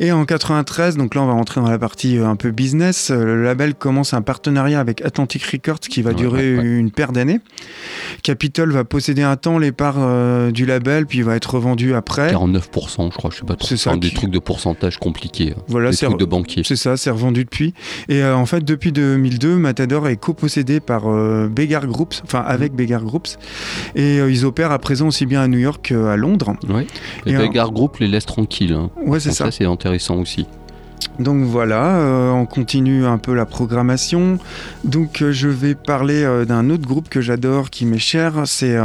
Et 0.00 0.12
en 0.12 0.24
93, 0.24 0.96
donc 0.96 1.14
là 1.14 1.22
on 1.22 1.26
va 1.26 1.32
rentrer 1.32 1.60
dans 1.60 1.68
la 1.70 1.78
partie 1.78 2.18
euh, 2.18 2.26
un 2.28 2.36
peu 2.36 2.50
business, 2.50 3.10
euh, 3.10 3.24
le 3.24 3.42
label 3.44 3.74
commence 3.74 4.14
un 4.14 4.22
partenariat 4.22 4.80
avec 4.80 5.02
Atlantic 5.02 5.42
Records 5.44 5.80
qui 5.80 6.02
va 6.02 6.12
durer 6.12 6.54
une 6.54 6.90
paire 6.90 7.12
d'années. 7.12 7.40
Capitol 8.22 8.72
va 8.72 8.84
posséder 8.84 9.22
un 9.22 9.36
temps 9.36 9.58
les 9.58 9.72
parts 9.72 9.96
euh, 9.98 10.50
du 10.50 10.66
label, 10.66 11.06
puis 11.06 11.18
il 11.18 11.24
va 11.24 11.36
être 11.36 11.54
revendu 11.54 11.94
après. 11.94 12.32
49%, 12.32 13.10
je 13.12 13.16
crois, 13.16 13.30
je 13.30 13.38
sais 13.38 13.44
pas 13.44 13.56
trop. 13.56 13.68
C'est 13.68 13.76
ça 13.76 13.90
Enfin, 13.90 13.98
des 13.98 14.08
qui- 14.08 14.14
trucs 14.14 14.30
de 14.30 14.38
pourcentage 14.38 14.98
compliqués. 14.98 15.54
hein. 15.56 15.62
Voilà, 15.68 15.90
des 15.90 15.96
trucs 15.96 16.18
de 16.18 16.24
banquier. 16.24 16.62
c'est 16.64 16.76
ça, 16.76 16.96
c'est 16.96 17.10
revendu 17.10 17.44
depuis. 17.44 17.74
Et 18.08 18.22
euh, 18.22 18.36
en 18.36 18.46
fait, 18.46 18.64
depuis 18.64 18.92
2002, 18.92 19.56
Matador 19.56 20.08
est 20.08 20.16
copossédé 20.16 20.80
par 20.80 21.08
euh, 21.10 21.48
Beggar 21.48 21.86
Groups, 21.86 22.22
enfin 22.24 22.40
avec 22.46 22.72
Mm. 22.72 22.76
Beggar 22.76 23.04
Groups. 23.04 23.36
Et 23.94 24.18
euh, 24.20 24.30
ils 24.30 24.44
opèrent 24.46 24.72
à 24.72 24.78
présent 24.78 25.08
aussi 25.08 25.26
bien 25.26 25.42
à 25.42 25.48
New 25.48 25.58
York 25.58 25.86
qu'à 25.88 26.16
Londres. 26.16 26.54
Les 27.26 27.32
Et 27.32 27.36
un- 27.36 27.40
Beggar 27.40 27.70
Group 27.72 27.98
les 27.98 28.08
laissent 28.08 28.26
tranquilles. 28.26 28.72
hein. 28.72 28.90
Ouais, 29.04 29.20
c'est 29.20 29.30
ça. 29.32 29.46
ça, 29.46 29.50
c'est 29.50 29.64
intéressant 29.66 30.16
aussi. 30.16 30.46
Donc 31.18 31.44
voilà, 31.44 31.98
euh, 31.98 32.30
on 32.30 32.44
continue 32.44 33.06
un 33.06 33.18
peu 33.18 33.34
la 33.34 33.46
programmation. 33.46 34.38
Donc 34.82 35.22
euh, 35.22 35.30
je 35.30 35.48
vais 35.48 35.76
parler 35.76 36.24
euh, 36.24 36.44
d'un 36.44 36.70
autre 36.70 36.86
groupe 36.86 37.08
que 37.08 37.20
j'adore, 37.20 37.70
qui 37.70 37.86
m'est 37.86 37.98
cher. 37.98 38.42
C'est 38.46 38.76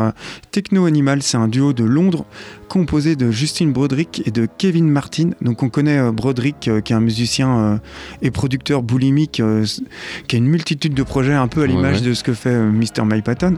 Techno 0.51 0.85
Animal, 0.85 1.23
c'est 1.23 1.37
un 1.37 1.47
duo 1.47 1.73
de 1.73 1.83
Londres 1.83 2.25
composé 2.69 3.17
de 3.17 3.31
Justine 3.31 3.73
Broderick 3.73 4.21
et 4.25 4.31
de 4.31 4.47
Kevin 4.57 4.87
Martin. 4.87 5.31
Donc 5.41 5.63
on 5.63 5.69
connaît 5.69 5.97
euh, 5.97 6.11
Broderick, 6.11 6.67
euh, 6.67 6.79
qui 6.79 6.93
est 6.93 6.95
un 6.95 7.01
musicien 7.01 7.59
euh, 7.59 7.77
et 8.21 8.31
producteur 8.31 8.83
boulimique, 8.83 9.41
qui 10.27 10.35
a 10.35 10.39
une 10.39 10.47
multitude 10.47 10.93
de 10.93 11.03
projets 11.03 11.33
un 11.33 11.47
peu 11.47 11.63
à 11.63 11.67
l'image 11.67 11.99
ouais. 11.99 12.07
de 12.07 12.13
ce 12.13 12.23
que 12.23 12.33
fait 12.33 12.55
Mr. 12.55 13.03
My 13.03 13.21
Patton. 13.21 13.55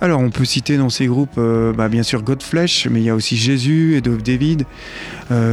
Alors 0.00 0.20
on 0.20 0.30
peut 0.30 0.44
citer 0.44 0.76
dans 0.76 0.90
ces 0.90 1.06
groupes, 1.06 1.40
bah, 1.76 1.88
bien 1.88 2.02
sûr 2.02 2.22
Godflesh, 2.22 2.88
mais 2.90 3.00
il 3.00 3.04
y 3.04 3.10
a 3.10 3.14
aussi 3.14 3.36
Jésus, 3.36 3.94
Ed 3.96 4.08
of 4.08 4.22
David, 4.22 4.64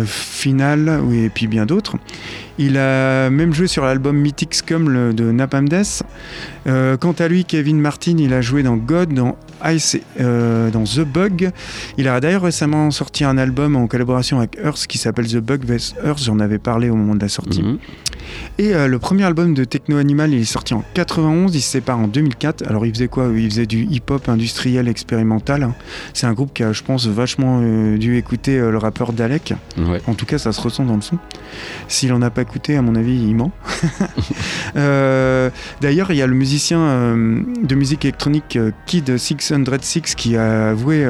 Final, 0.06 1.02
et 1.14 1.30
puis 1.30 1.48
bien 1.48 1.66
d'autres. 1.66 1.98
Il 2.62 2.78
a 2.78 3.30
même 3.30 3.54
joué 3.54 3.68
sur 3.68 3.86
l'album 3.86 4.18
Mythic 4.18 4.54
Scum 4.54 5.14
de 5.14 5.32
Napalm 5.32 5.70
Death. 5.70 6.04
Euh, 6.68 6.98
quant 6.98 7.14
à 7.14 7.30
lui, 7.30 7.46
Kevin 7.46 7.80
Martin, 7.80 8.16
il 8.20 8.34
a 8.34 8.42
joué 8.42 8.64
dans 8.64 8.76
God, 8.76 9.14
dans 9.14 9.38
Ice, 9.66 9.98
euh, 10.20 10.70
dans 10.70 10.84
The 10.84 11.00
Bug. 11.00 11.52
Il 11.98 12.10
a 12.10 12.20
d'ailleurs 12.20 12.42
récemment 12.44 12.92
sorti 12.92 13.24
un 13.24 13.38
album 13.38 13.78
en 13.78 13.88
collaboration 13.88 14.40
avec 14.40 14.58
Earth 14.62 14.88
qui 14.88 14.98
s'appelle 14.98 15.28
The 15.28 15.38
Bug 15.38 15.64
vs 15.66 15.96
Earth. 16.06 16.22
J'en 16.22 16.40
avais 16.40 16.60
parlé 16.60 16.90
au 16.90 16.96
moment 16.96 17.16
de 17.16 17.22
la 17.22 17.30
sortie. 17.30 17.64
Mhm. 17.64 17.78
Et 18.58 18.76
euh, 18.76 18.88
le 18.88 19.00
premier 19.00 19.24
album 19.24 19.54
de 19.54 19.64
Techno 19.64 19.98
Animal, 19.98 20.34
il 20.34 20.42
est 20.42 20.44
sorti 20.44 20.74
en 20.74 20.84
91, 20.94 21.56
il 21.56 21.62
se 21.62 21.70
sépare 21.72 21.98
en 21.98 22.08
2004. 22.08 22.68
Alors 22.68 22.86
il 22.86 22.94
faisait 22.94 23.08
quoi? 23.08 23.30
Il 23.34 23.50
faisait 23.50 23.66
du 23.66 23.86
hip-hop 23.90 24.28
industriel 24.28 24.88
expérimental. 24.90 25.64
hein. 25.64 25.74
C'est 26.14 26.28
un 26.28 26.34
groupe 26.34 26.54
qui 26.54 26.64
a, 26.64 26.74
je 26.74 26.84
pense, 26.84 27.08
vachement 27.08 27.62
dû 27.98 28.18
écouter 28.18 28.58
le 28.60 28.78
rappeur 28.78 29.14
Dalek. 29.14 29.54
Ouais. 29.78 30.02
En 30.08 30.14
tout 30.14 30.26
cas, 30.26 30.38
ça 30.38 30.52
se 30.52 30.60
ressent 30.62 30.84
dans 30.86 30.96
le 30.98 31.02
son. 31.02 31.18
S'il 31.88 32.12
en 32.14 32.22
a 32.22 32.30
pas 32.30 32.44
écouté, 32.50 32.76
à 32.76 32.82
mon 32.82 32.96
avis, 32.96 33.16
il 33.16 33.36
ment. 33.36 33.52
Euh, 34.76 35.50
D'ailleurs, 35.82 36.12
il 36.12 36.18
y 36.18 36.22
a 36.22 36.28
le 36.28 36.36
musicien 36.36 36.80
euh, 36.80 37.42
de 37.64 37.76
musique 37.76 38.06
électronique 38.06 38.56
euh, 38.56 38.72
Kid 38.86 39.18
606 39.18 40.14
qui 40.14 40.38
a 40.38 40.70
avoué 40.70 41.04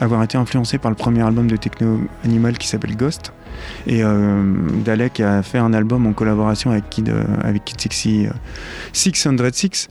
avoir 0.00 0.22
été 0.22 0.36
influencé 0.36 0.76
par 0.76 0.90
le 0.90 0.96
premier 0.96 1.22
album 1.22 1.50
de 1.50 1.56
Techno 1.56 2.00
Animal 2.24 2.58
qui 2.58 2.68
s'appelle 2.68 2.94
Ghost. 2.94 3.32
Et 3.86 4.02
euh, 4.02 4.42
Dalek 4.84 5.20
a 5.20 5.42
fait 5.42 5.58
un 5.58 5.72
album 5.72 6.06
en 6.06 6.12
collaboration 6.12 6.70
avec 6.70 6.88
Kid, 6.90 7.08
euh, 7.08 7.24
avec 7.42 7.64
Kid 7.64 7.80
60, 7.80 8.26
euh, 8.26 8.30
606. 8.92 9.88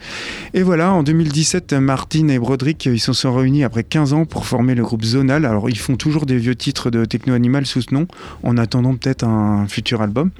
Et 0.53 0.63
voilà, 0.63 0.91
en 0.93 1.03
2017, 1.03 1.73
Martin 1.73 2.27
et 2.27 2.39
Broderick, 2.39 2.85
ils 2.85 2.99
se 2.99 3.13
sont 3.13 3.33
réunis 3.33 3.63
après 3.63 3.83
15 3.83 4.13
ans 4.13 4.25
pour 4.25 4.45
former 4.45 4.75
le 4.75 4.83
groupe 4.83 5.03
Zonal. 5.03 5.45
Alors, 5.45 5.69
ils 5.69 5.77
font 5.77 5.95
toujours 5.95 6.25
des 6.25 6.37
vieux 6.37 6.55
titres 6.55 6.89
de 6.89 7.05
Techno 7.05 7.33
Animal 7.33 7.65
sous 7.65 7.81
ce 7.81 7.93
nom, 7.93 8.07
en 8.43 8.57
attendant 8.57 8.95
peut-être 8.95 9.23
un 9.23 9.67
futur 9.67 10.01
album. 10.01 10.31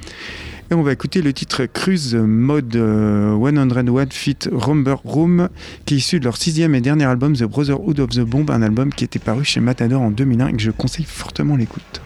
Et 0.71 0.73
on 0.73 0.81
va 0.81 0.93
écouter 0.93 1.21
le 1.21 1.31
titre 1.31 1.65
Cruise 1.65 2.15
Mode 2.15 2.75
euh, 2.75 3.37
100 3.37 3.87
Watt 3.89 4.11
Fit 4.11 4.37
Rumber 4.51 4.95
Room, 5.03 5.49
qui 5.85 5.93
est 5.93 5.97
issu 5.97 6.19
de 6.19 6.25
leur 6.25 6.37
sixième 6.37 6.73
et 6.73 6.81
dernier 6.81 7.05
album 7.05 7.35
The 7.35 7.43
Brotherhood 7.43 7.99
of 7.99 8.09
the 8.09 8.21
Bomb, 8.21 8.49
un 8.49 8.63
album 8.63 8.91
qui 8.91 9.03
était 9.03 9.19
paru 9.19 9.45
chez 9.45 9.59
Matador 9.59 10.01
en 10.01 10.09
2001 10.09 10.47
et 10.47 10.53
que 10.53 10.61
je 10.61 10.71
conseille 10.71 11.05
fortement 11.05 11.55
l'écoute. 11.55 12.01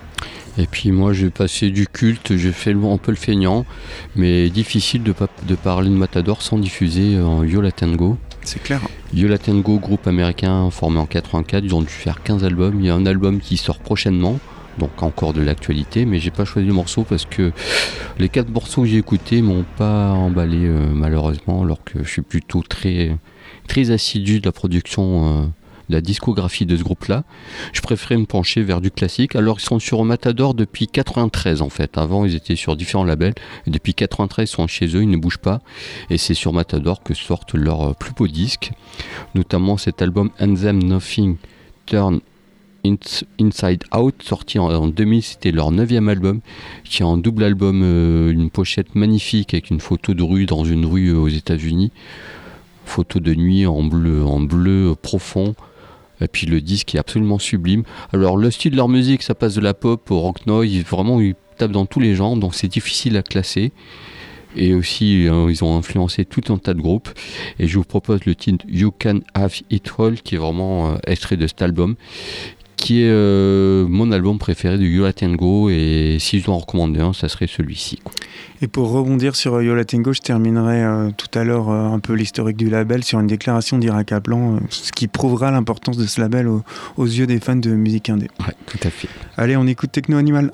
Et 0.60 0.67
puis 0.67 0.91
moi, 0.91 1.13
j'ai 1.13 1.30
passé 1.30 1.69
du 1.69 1.88
culte, 1.88 2.36
j'ai 2.36 2.52
fait 2.52 2.74
un 2.74 2.98
peu 2.98 3.12
le 3.12 3.17
feignant, 3.17 3.65
mais 4.17 4.50
difficile 4.50 5.04
de, 5.04 5.13
de 5.48 5.56
parler 5.56 5.89
de 5.89 5.95
Matador 5.95 6.41
sans 6.41 6.58
diffuser 6.58 7.17
en 7.19 7.45
Yola 7.45 7.72
Tango. 7.72 8.17
C'est 8.43 8.62
clair. 8.62 8.82
Yola 9.13 9.38
Tango, 9.38 9.80
groupe 9.80 10.06
américain 10.06 10.69
formé 10.69 11.00
en 11.00 11.06
84, 11.06 11.63
ils 11.63 11.74
ont 11.74 11.82
dû 11.82 11.88
faire 11.88 12.22
15 12.24 12.43
albums. 12.43 12.76
Il 12.80 12.86
y 12.86 12.89
a 12.89 12.95
un 12.95 13.06
album 13.06 13.39
qui 13.39 13.56
sort 13.56 13.80
prochainement, 13.80 14.38
donc 14.78 15.02
encore 15.02 15.32
de 15.32 15.41
l'actualité, 15.41 16.06
mais 16.06 16.19
j'ai 16.19 16.32
pas 16.32 16.43
choisi 16.43 16.67
le 16.67 16.74
morceau 16.74 17.04
parce 17.04 17.26
que 17.26 17.54
les 18.17 18.28
quatre 18.28 18.50
morceaux 18.50 18.82
que 18.82 18.89
j'ai 18.89 18.98
écoutés 18.98 19.41
m'ont 19.41 19.65
pas 19.78 20.12
emballé 20.12 20.65
euh, 20.65 20.91
malheureusement, 20.93 21.63
alors 21.63 21.84
que 21.86 22.04
je 22.04 22.10
suis 22.10 22.22
plutôt 22.22 22.63
très, 22.63 23.17
très 23.69 23.91
assidu 23.91 24.41
de 24.41 24.45
la 24.45 24.52
production. 24.52 25.43
euh, 25.43 25.45
la 25.89 26.02
discographie 26.02 26.65
de 26.65 26.78
ce 26.78 26.84
groupe-là. 26.84 27.23
Je 27.73 27.82
préférais 27.82 28.17
me 28.17 28.25
pencher 28.25 28.62
vers 28.62 28.80
du 28.82 28.91
classique. 28.91 29.36
Alors 29.36 29.58
ils 29.60 29.63
sont 29.63 29.80
sur 29.80 30.04
Matador 30.06 30.54
depuis 30.54 30.88
93 30.88 31.62
en 31.62 31.69
fait. 31.69 31.97
Avant 31.97 32.25
ils 32.25 32.36
étaient 32.36 32.56
sur 32.56 32.75
différents 32.75 33.04
labels. 33.04 33.34
Depuis 33.67 33.93
93 33.93 34.47
ils 34.49 34.52
sont 34.52 34.67
chez 34.67 34.86
eux, 34.95 35.02
ils 35.02 35.10
ne 35.10 35.17
bougent 35.17 35.38
pas. 35.39 35.62
Et 36.10 36.17
c'est 36.17 36.34
sur 36.36 36.54
Matador 36.54 37.02
que 37.04 37.13
sortent 37.13 37.56
leurs 37.56 37.89
euh, 37.89 37.93
plus 37.93 38.13
beaux 38.13 38.28
disques. 38.28 38.71
Notamment 39.36 39.78
cet 39.78 40.02
album 40.02 40.30
And 40.39 40.54
Them 40.56 40.82
Nothing 40.84 41.38
Turn 41.86 42.19
Ins- 42.86 43.23
Inside 43.41 43.84
Out, 43.93 44.23
sorti 44.23 44.58
en, 44.58 44.69
en 44.73 44.88
2000, 44.88 45.21
c'était 45.21 45.52
leur 45.52 45.71
neuvième 45.71 46.08
album, 46.08 46.39
qui 46.86 47.02
est 47.02 47.06
un 47.06 47.17
double 47.17 47.43
album, 47.43 47.82
euh, 47.84 48.32
une 48.32 48.49
pochette 48.49 48.95
magnifique 48.95 49.54
avec 49.54 49.69
une 49.69 49.82
photo 49.82 50.13
de 50.13 50.23
rue 50.23 50.45
dans 50.45 50.63
une 50.63 50.86
rue 50.86 51.10
euh, 51.10 51.17
aux 51.17 51.28
États-Unis, 51.28 51.91
photo 52.86 53.19
de 53.19 53.34
nuit 53.36 53.65
en 53.65 53.84
bleu, 53.84 54.23
en 54.23 54.39
bleu 54.39 54.95
profond. 55.02 55.56
Et 56.21 56.27
puis 56.27 56.47
le 56.47 56.62
disque 56.62 56.95
est 56.95 56.99
absolument 56.99 57.39
sublime. 57.39 57.84
Alors 58.13 58.38
le 58.38 58.51
style 58.51 58.71
de 58.71 58.77
leur 58.77 58.89
musique, 58.89 59.23
ça 59.23 59.36
passe 59.36 59.55
de 59.55 59.62
la 59.62 59.73
pop 59.73 60.10
au 60.12 60.19
rock 60.19 60.45
noise, 60.45 60.84
vraiment 60.84 61.21
ils 61.21 61.36
tapent 61.58 61.71
dans 61.71 61.86
tous 61.86 61.99
les 61.99 62.15
genres, 62.15 62.36
donc 62.38 62.55
c'est 62.55 62.67
difficile 62.67 63.17
à 63.17 63.21
classer. 63.21 63.71
Et 64.55 64.73
aussi, 64.73 65.27
euh, 65.27 65.51
ils 65.51 65.63
ont 65.63 65.77
influencé 65.77 66.25
tout 66.25 66.51
un 66.51 66.58
tas 66.58 66.73
de 66.73 66.82
groupes. 66.82 67.10
Et 67.60 67.67
je 67.67 67.77
vous 67.77 67.84
propose 67.84 68.25
le 68.25 68.34
titre 68.34 68.65
You 68.67 68.91
Can 68.91 69.19
Have 69.36 69.55
It 69.69 69.91
All, 69.99 70.19
qui 70.21 70.36
est 70.36 70.38
vraiment 70.39 70.93
euh, 70.93 70.97
extrait 71.05 71.38
de 71.38 71.45
cet 71.45 71.62
album, 71.62 71.95
qui 72.79 73.03
est 73.03 73.09
euh, 73.09 73.85
mon 73.87 74.11
album 74.11 74.37
préféré 74.39 74.77
de 74.77 74.83
Yola 74.85 75.13
Tango. 75.13 75.69
Et 75.69 76.17
si 76.19 76.39
je 76.39 76.45
dois 76.45 76.55
en 76.55 76.59
recommander 76.59 76.99
un, 77.01 77.13
ça 77.13 77.29
serait 77.29 77.47
celui-ci. 77.47 77.99
Et 78.61 78.67
pour 78.67 78.89
rebondir 78.91 79.35
sur 79.35 79.55
euh, 79.55 79.63
Yola 79.63 79.85
Tango, 79.85 80.11
je 80.13 80.19
terminerai 80.19 80.83
euh, 80.83 81.09
tout 81.15 81.27
à 81.37 81.43
l'heure 81.43 81.69
euh, 81.69 81.87
un 81.93 81.99
peu 81.99 82.13
l'historique 82.13 82.57
du 82.57 82.69
label 82.69 83.03
sur 83.03 83.19
une 83.19 83.27
déclaration 83.27 83.77
d'Ira 83.77 84.03
Kaplan, 84.03 84.59
ce 84.69 84.91
qui 84.91 85.07
prouvera 85.07 85.51
l'importance 85.51 85.97
de 85.97 86.05
ce 86.05 86.19
label 86.19 86.47
au- 86.47 86.63
aux 86.97 87.05
yeux 87.05 87.27
des 87.27 87.39
fans 87.39 87.55
de 87.55 87.69
musique 87.71 88.09
indé. 88.09 88.27
Ouais, 88.39 88.53
tout 88.65 88.79
à 88.83 88.89
fait. 88.89 89.07
Allez, 89.37 89.55
on 89.55 89.65
écoute 89.67 89.91
Techno 89.91 90.17
Animal. 90.17 90.49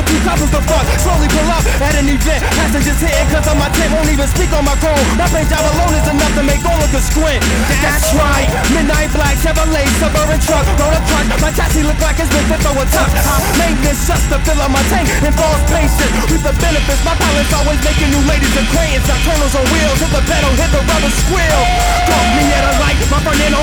For 0.00 0.08
two 0.08 0.20
couples 0.24 0.50
to 0.50 0.60
fuck. 0.62 0.86
Slowly 1.00 1.28
pull 1.28 1.50
up 1.50 1.59
an 2.00 2.08
event. 2.08 2.40
Passengers 2.56 2.96
hitting 2.96 3.28
cause 3.28 3.44
on 3.44 3.60
my 3.60 3.68
tent 3.76 3.92
won't 3.92 4.08
even 4.08 4.24
speak 4.32 4.48
on 4.56 4.64
my 4.64 4.72
call. 4.80 4.96
My 5.20 5.28
paint 5.28 5.52
job 5.52 5.60
alone 5.60 5.92
is 6.00 6.06
enough 6.08 6.32
to 6.32 6.42
make 6.42 6.64
all 6.64 6.80
look 6.80 6.92
a 6.96 7.02
squint. 7.04 7.44
That's 7.84 8.08
right, 8.16 8.48
midnight 8.72 9.12
black 9.12 9.36
Chevrolet 9.36 9.84
suburban 10.00 10.40
truck. 10.40 10.64
Roll 10.80 10.96
a 10.96 11.00
truck, 11.04 11.26
my 11.44 11.52
chassis 11.52 11.84
look 11.84 12.00
like 12.00 12.16
it's 12.16 12.32
been 12.32 12.46
fit 12.48 12.60
for 12.64 12.72
a 12.72 12.86
tuck. 12.88 13.10
High 13.12 13.44
maintenance 13.60 14.08
just 14.08 14.24
to 14.32 14.40
fill 14.48 14.60
up 14.64 14.72
my 14.72 14.80
tank 14.88 15.06
and 15.28 15.34
false 15.36 15.60
patience. 15.68 16.12
With 16.32 16.40
the 16.40 16.56
benefits, 16.56 17.04
my 17.04 17.12
pilot's 17.12 17.52
always 17.52 17.80
making 17.84 18.08
new 18.16 18.24
ladies 18.24 18.54
acquaintance. 18.56 19.04
Nocturnals 19.04 19.54
on 19.60 19.64
wheels, 19.68 20.00
hit 20.00 20.12
the 20.16 20.24
pedal, 20.24 20.52
hit 20.56 20.70
the 20.72 20.80
rubber 20.88 21.12
squeal. 21.12 21.62
Caught 22.08 22.30
me 22.32 22.44
at 22.48 22.64
a 22.64 22.72
light, 22.80 22.96
my 23.12 23.20
front 23.20 23.40
end 23.44 23.54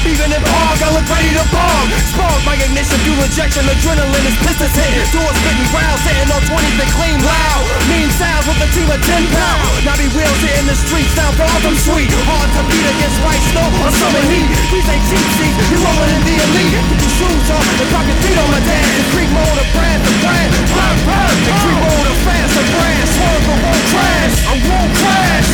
up 0.00 0.06
even 0.06 0.32
in 0.32 0.42
park. 0.46 0.78
I 0.80 0.88
look 0.94 1.06
ready 1.10 1.30
to 1.36 1.44
bomb. 1.52 1.88
Spark 2.14 2.40
my 2.46 2.56
ignition, 2.56 2.96
fuel 3.04 3.20
injection, 3.20 3.66
adrenaline 3.68 4.26
is 4.30 4.36
pistons 4.40 4.72
hitting. 4.72 5.04
Doors 5.12 5.36
spitting 5.36 5.68
rounds, 5.74 6.00
sitting 6.06 6.30
on 6.30 6.40
20s 6.48 6.76
that 6.78 6.90
clean 6.96 7.18
loud. 7.20 7.79
Mean 7.88 8.10
sounds 8.18 8.44
with 8.44 8.60
a 8.60 8.68
team 8.74 8.88
of 8.90 9.00
10 9.00 9.24
pound. 9.32 9.60
Naughty 9.86 10.08
wheels 10.12 10.40
hitting 10.44 10.68
the 10.68 10.76
streets, 10.76 11.14
sound 11.16 11.36
far 11.40 11.48
from 11.64 11.76
sweet. 11.80 12.10
Hard 12.28 12.48
to 12.52 12.62
beat 12.68 12.84
against 12.84 13.16
white 13.24 13.40
snow 13.54 13.64
or 13.80 13.90
summer 13.96 14.24
heat. 14.28 14.48
These 14.68 14.88
ain't 14.90 15.04
cheap 15.08 15.26
seats, 15.40 15.56
you 15.72 15.78
rolling 15.80 16.12
in 16.12 16.22
the 16.28 16.36
elite. 16.36 16.74
Put 16.90 17.00
your 17.00 17.14
shoes 17.16 17.48
on 17.48 17.64
and 17.64 17.88
drop 17.88 18.04
your 18.04 18.18
feet 18.20 18.36
on 18.36 18.48
my 18.52 18.60
dash. 18.60 18.92
And 19.00 19.06
creep 19.14 19.30
mode 19.32 19.58
of 19.62 19.68
brand 19.72 20.00
to 20.04 20.12
brand. 20.20 20.50
Brand, 20.74 20.98
brand. 21.08 21.36
And 21.48 21.56
creep 21.64 21.80
mode 21.80 22.08
of 22.12 22.18
fast 22.26 22.52
to 22.58 22.62
brand. 22.74 23.06
Swerve 23.16 23.44
but 23.48 23.58
won't 23.64 23.84
crash. 23.94 24.36
I 24.44 24.54
won't 24.68 24.92
crash. 25.00 25.50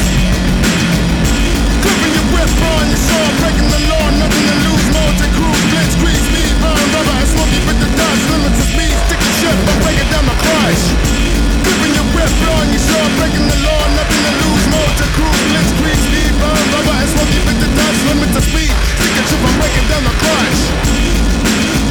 Clipping 1.86 2.14
your 2.18 2.26
whip, 2.34 2.50
blowing 2.58 2.90
your 2.90 3.02
shore, 3.06 3.30
breaking 3.38 3.70
the 3.70 3.82
law, 3.86 4.06
nothing 4.18 4.46
to 4.50 4.56
lose, 4.66 4.86
more 4.90 5.12
to 5.22 5.26
cruise, 5.38 5.64
blitz, 5.70 5.94
crease, 6.02 6.18
speed, 6.18 6.50
burn, 6.58 6.74
rubber, 6.90 7.14
and 7.14 7.28
smoke 7.30 7.52
it 7.54 7.62
with 7.62 7.78
the 7.78 7.90
dust, 7.94 8.22
limits 8.34 8.58
of 8.58 8.68
speed, 8.74 8.96
stick 9.06 9.20
the 9.22 9.32
ship, 9.38 9.54
I'm 9.54 9.78
breaking 9.86 10.10
down 10.10 10.24
my 10.26 10.34
clutch. 10.34 11.35
Ripping 11.66 11.94
your 11.98 12.06
rep, 12.14 12.30
blowing 12.42 12.70
your 12.70 12.84
shot, 12.86 13.10
breaking 13.18 13.46
the 13.50 13.58
law, 13.66 13.82
nothing 13.98 14.22
to 14.22 14.32
lose. 14.46 14.64
Motor 14.70 15.10
crew, 15.18 15.34
blitzkrieg, 15.50 16.00
leave, 16.14 16.36
burn, 16.38 16.64
rubber 16.72 16.94
and 16.94 17.10
smoke, 17.10 17.30
keep 17.34 17.46
it 17.50 17.58
to 17.58 17.68
dust, 17.74 18.00
limit 18.06 18.30
to 18.38 18.42
speed. 18.42 18.70
Stick 18.70 19.18
a 19.18 19.22
chip, 19.26 19.42
I'm 19.42 19.54
breaking 19.58 19.86
down 19.90 20.02
the 20.06 20.14
crunch. 20.22 21.85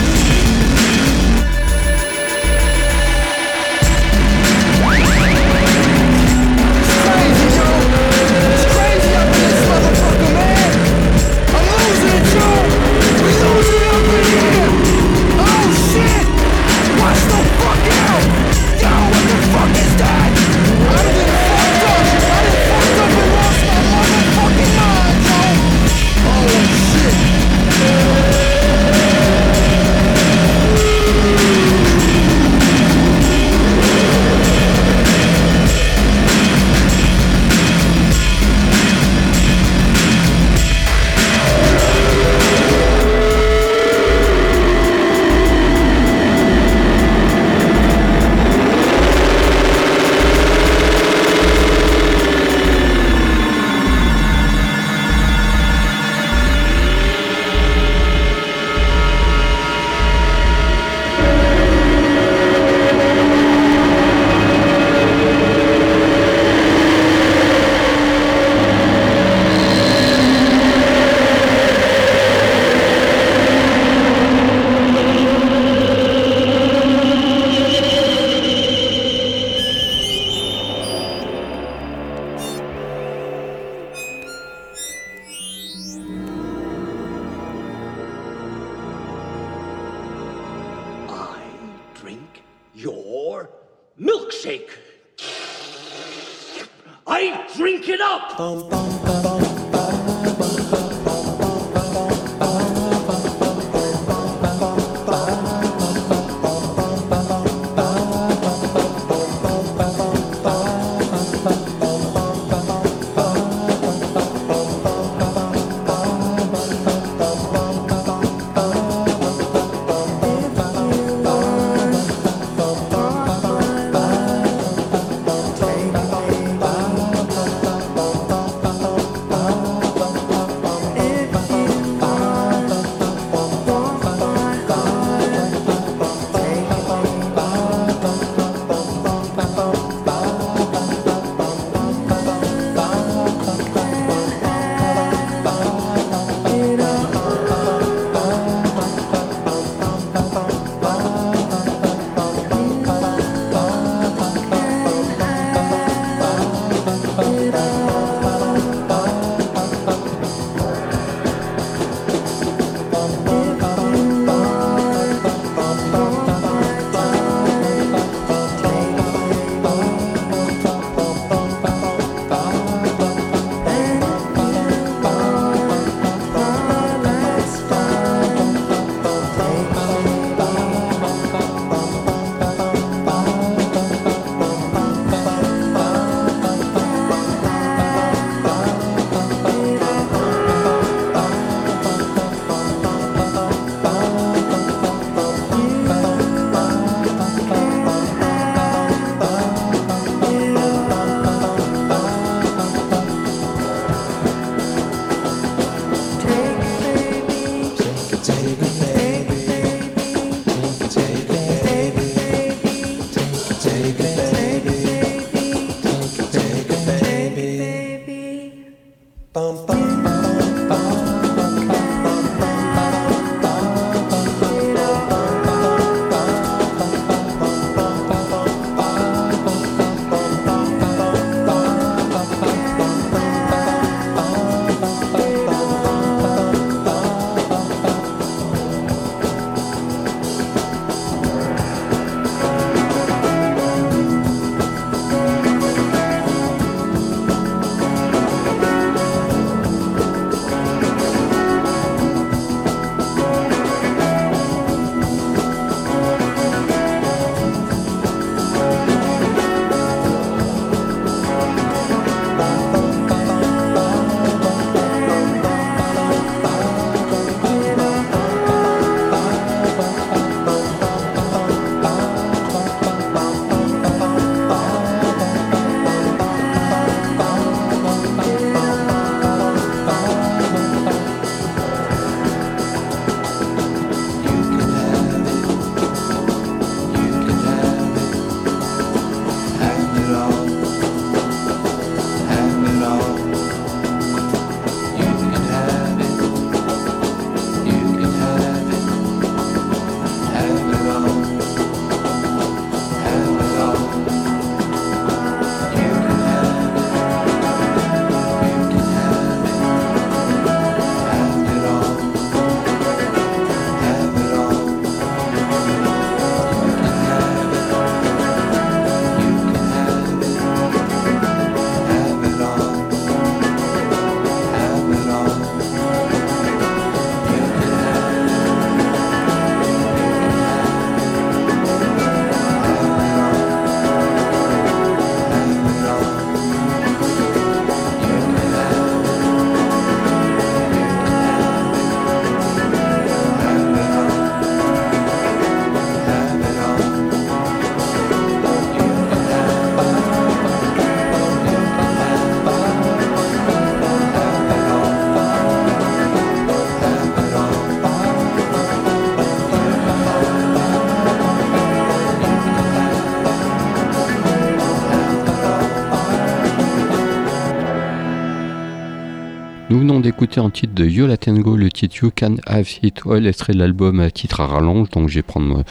D'écouter 369.99 370.39
un 370.39 370.49
titre 370.49 370.73
de 370.73 370.85
Yola 370.85 371.17
Tango, 371.17 371.55
le 371.55 371.69
titre 371.69 371.97
You 372.01 372.11
Can 372.17 372.35
Have 372.45 372.67
It 372.83 373.01
All, 373.05 373.27
extrait 373.27 373.53
de 373.53 373.59
l'album 373.59 373.99
à 373.99 374.09
titre 374.11 374.39
à 374.41 374.47
rallonge, 374.47 374.89
donc 374.89 375.09
je 375.09 375.15
vais 375.15 375.23
prendre 375.23 375.47
ma, 375.47 375.63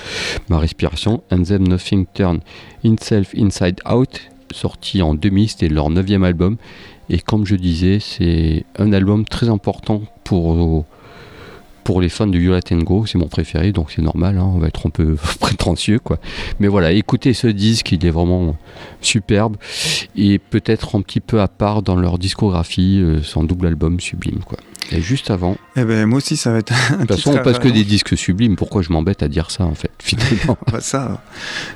ma 0.49 0.59
respiration. 0.59 1.22
And 1.31 1.43
Them 1.43 1.66
Nothing 1.68 2.07
Turn 2.14 2.41
Itself 2.83 3.35
Inside 3.37 3.81
Out, 3.91 4.20
sorti 4.53 5.03
en 5.03 5.14
2000, 5.14 5.49
c'était 5.49 5.68
leur 5.68 5.91
neuvième 5.91 6.25
album. 6.25 6.57
Et 7.11 7.18
comme 7.18 7.45
je 7.47 7.57
disais, 7.57 7.99
c'est 8.01 8.64
un 8.79 8.93
album 8.93 9.25
très 9.25 9.49
important 9.49 10.03
pour, 10.25 10.85
pour 11.85 12.01
les 12.01 12.09
fans 12.09 12.26
de 12.26 12.39
Yola 12.39 12.62
Tango, 12.62 13.07
c'est 13.07 13.18
mon 13.18 13.28
préféré, 13.28 13.72
donc 13.72 13.93
c'est 13.93 14.03
normal, 14.03 14.39
hein, 14.39 14.51
on 14.55 14.59
va 14.59 14.68
être 14.68 14.87
un 14.87 14.91
peu 14.91 15.16
prétentieux. 15.41 15.99
quoi. 15.99 16.18
Mais 16.59 16.68
voilà, 16.68 16.93
écoutez 16.93 17.35
ce 17.35 17.47
disque, 17.47 17.93
il 17.93 18.05
est 18.05 18.11
vraiment 18.11 18.57
superbe 19.01 19.57
et 20.16 20.39
peut-être 20.39 20.97
un 20.97 21.03
petit 21.03 21.20
peu 21.20 21.41
à 21.41 21.49
part 21.49 21.82
dans 21.82 21.97
leur 21.97 22.18
discographie, 22.18 23.01
euh, 23.01 23.22
son 23.22 23.45
double 23.45 23.66
album 23.66 24.01
sublime. 24.01 24.41
quoi. 24.47 24.59
Et 24.93 25.01
juste 25.01 25.30
avant, 25.30 25.57
Eh 25.76 25.85
ben, 25.85 26.07
moi 26.07 26.18
aussi, 26.18 26.37
ça 26.37 26.53
va 26.53 26.59
être 26.59 26.72
un 26.93 26.97
de 26.97 27.01
toute 27.07 27.16
façon, 27.16 27.32
on 27.39 27.43
passe 27.43 27.59
que 27.59 27.68
des 27.68 27.85
disques 27.85 28.16
sublimes, 28.16 28.57
pourquoi 28.57 28.82
je 28.82 28.93
m'embête 28.93 29.22
à 29.22 29.28
dire 29.28 29.51
ça 29.51 29.64
en 29.64 29.74
fait, 29.74 29.91
finalement 29.99 30.57
Bah, 30.72 30.80
ça, 30.80 31.22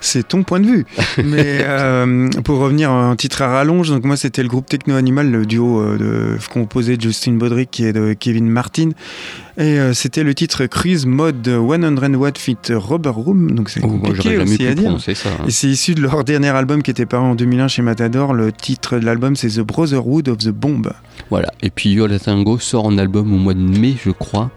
c'est 0.00 0.26
ton 0.28 0.42
point 0.42 0.60
de 0.60 0.66
vue. 0.66 0.86
Mais 1.24 1.60
euh, 1.62 2.28
pour 2.44 2.58
revenir 2.58 2.90
à 2.90 3.04
un 3.10 3.16
titre 3.16 3.42
à 3.42 3.48
rallonge, 3.48 3.88
donc 3.90 4.04
moi 4.04 4.16
c'était 4.16 4.42
le 4.42 4.48
groupe 4.48 4.66
Techno 4.66 4.94
Animal, 4.96 5.30
le 5.30 5.46
duo 5.46 5.80
euh, 5.80 5.98
de, 6.36 6.38
composé 6.52 6.96
de 6.96 7.02
Justin 7.02 7.32
Bodrick 7.34 7.80
et 7.80 7.92
de 7.92 8.12
Kevin 8.18 8.48
Martin. 8.48 8.90
Et 9.56 9.80
euh, 9.80 9.92
c'était 9.92 10.22
le 10.22 10.34
titre 10.34 10.66
Cruise 10.66 11.04
Mode 11.04 11.44
100 11.48 12.14
Watt 12.14 12.38
Fit 12.38 12.56
Rubber 12.70 13.10
Room. 13.10 13.50
Donc 13.52 13.70
c'est 13.70 13.80
Oh, 13.82 13.88
compliqué 13.88 14.38
aussi 14.38 14.58
pu 14.58 14.66
à 14.68 14.74
dire. 14.74 14.84
prononcer 14.84 15.14
ça. 15.16 15.30
hein. 15.30 15.44
Et 15.48 15.50
c'est 15.50 15.66
issu 15.68 15.94
de 15.94 16.00
leur 16.00 16.22
dernier 16.22 16.50
album 16.50 16.82
qui 16.82 16.92
était 16.92 17.06
paru 17.06 17.24
en 17.24 17.34
2001 17.34 17.66
chez 17.68 17.82
Matador. 17.82 18.34
Le 18.34 18.52
titre 18.52 18.98
de 18.98 19.04
l'album 19.04 19.34
c'est 19.34 19.48
The 19.48 19.60
Brotherhood 19.60 20.28
of 20.28 20.38
the 20.38 20.50
Bomb. 20.50 20.92
Voilà, 21.30 21.48
et 21.62 21.70
puis 21.70 21.90
Yola 21.90 22.20
Tango 22.20 22.58
sort 22.60 22.86
en 22.86 22.97
album 22.98 23.32
au 23.32 23.38
mois 23.38 23.54
de 23.54 23.60
mai, 23.60 23.96
je 24.02 24.10
crois. 24.10 24.50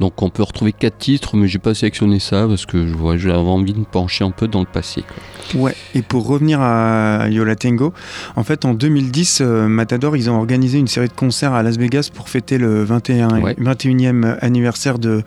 Donc 0.00 0.22
on 0.22 0.30
peut 0.30 0.42
retrouver 0.42 0.72
quatre 0.72 0.98
titres, 0.98 1.36
mais 1.36 1.48
j'ai 1.48 1.58
pas 1.58 1.74
sélectionné 1.74 2.18
ça 2.20 2.46
parce 2.46 2.66
que 2.66 2.86
je 2.86 2.94
vois- 2.94 3.16
j'avais 3.16 3.36
envie 3.36 3.72
de 3.72 3.80
me 3.80 3.84
pencher 3.84 4.24
un 4.24 4.30
peu 4.30 4.46
dans 4.46 4.60
le 4.60 4.66
passé. 4.66 5.02
quoi. 5.02 5.60
Ouais, 5.62 5.74
et 5.94 6.02
pour 6.02 6.26
revenir 6.26 6.60
à 6.60 7.26
Yola 7.30 7.56
Tango, 7.56 7.92
en 8.36 8.44
fait 8.44 8.64
en 8.64 8.74
2010, 8.74 9.38
euh, 9.40 9.66
Matador, 9.66 10.16
ils 10.16 10.28
ont 10.30 10.36
organisé 10.36 10.78
une 10.78 10.86
série 10.88 11.08
de 11.08 11.12
concerts 11.14 11.52
à 11.54 11.62
Las 11.62 11.78
Vegas 11.78 12.10
pour 12.14 12.28
fêter 12.28 12.58
le 12.58 12.84
21, 12.84 13.40
Ouais. 13.40 13.56
21e 13.58 14.36
anniversaire 14.42 14.98
de, 14.98 15.22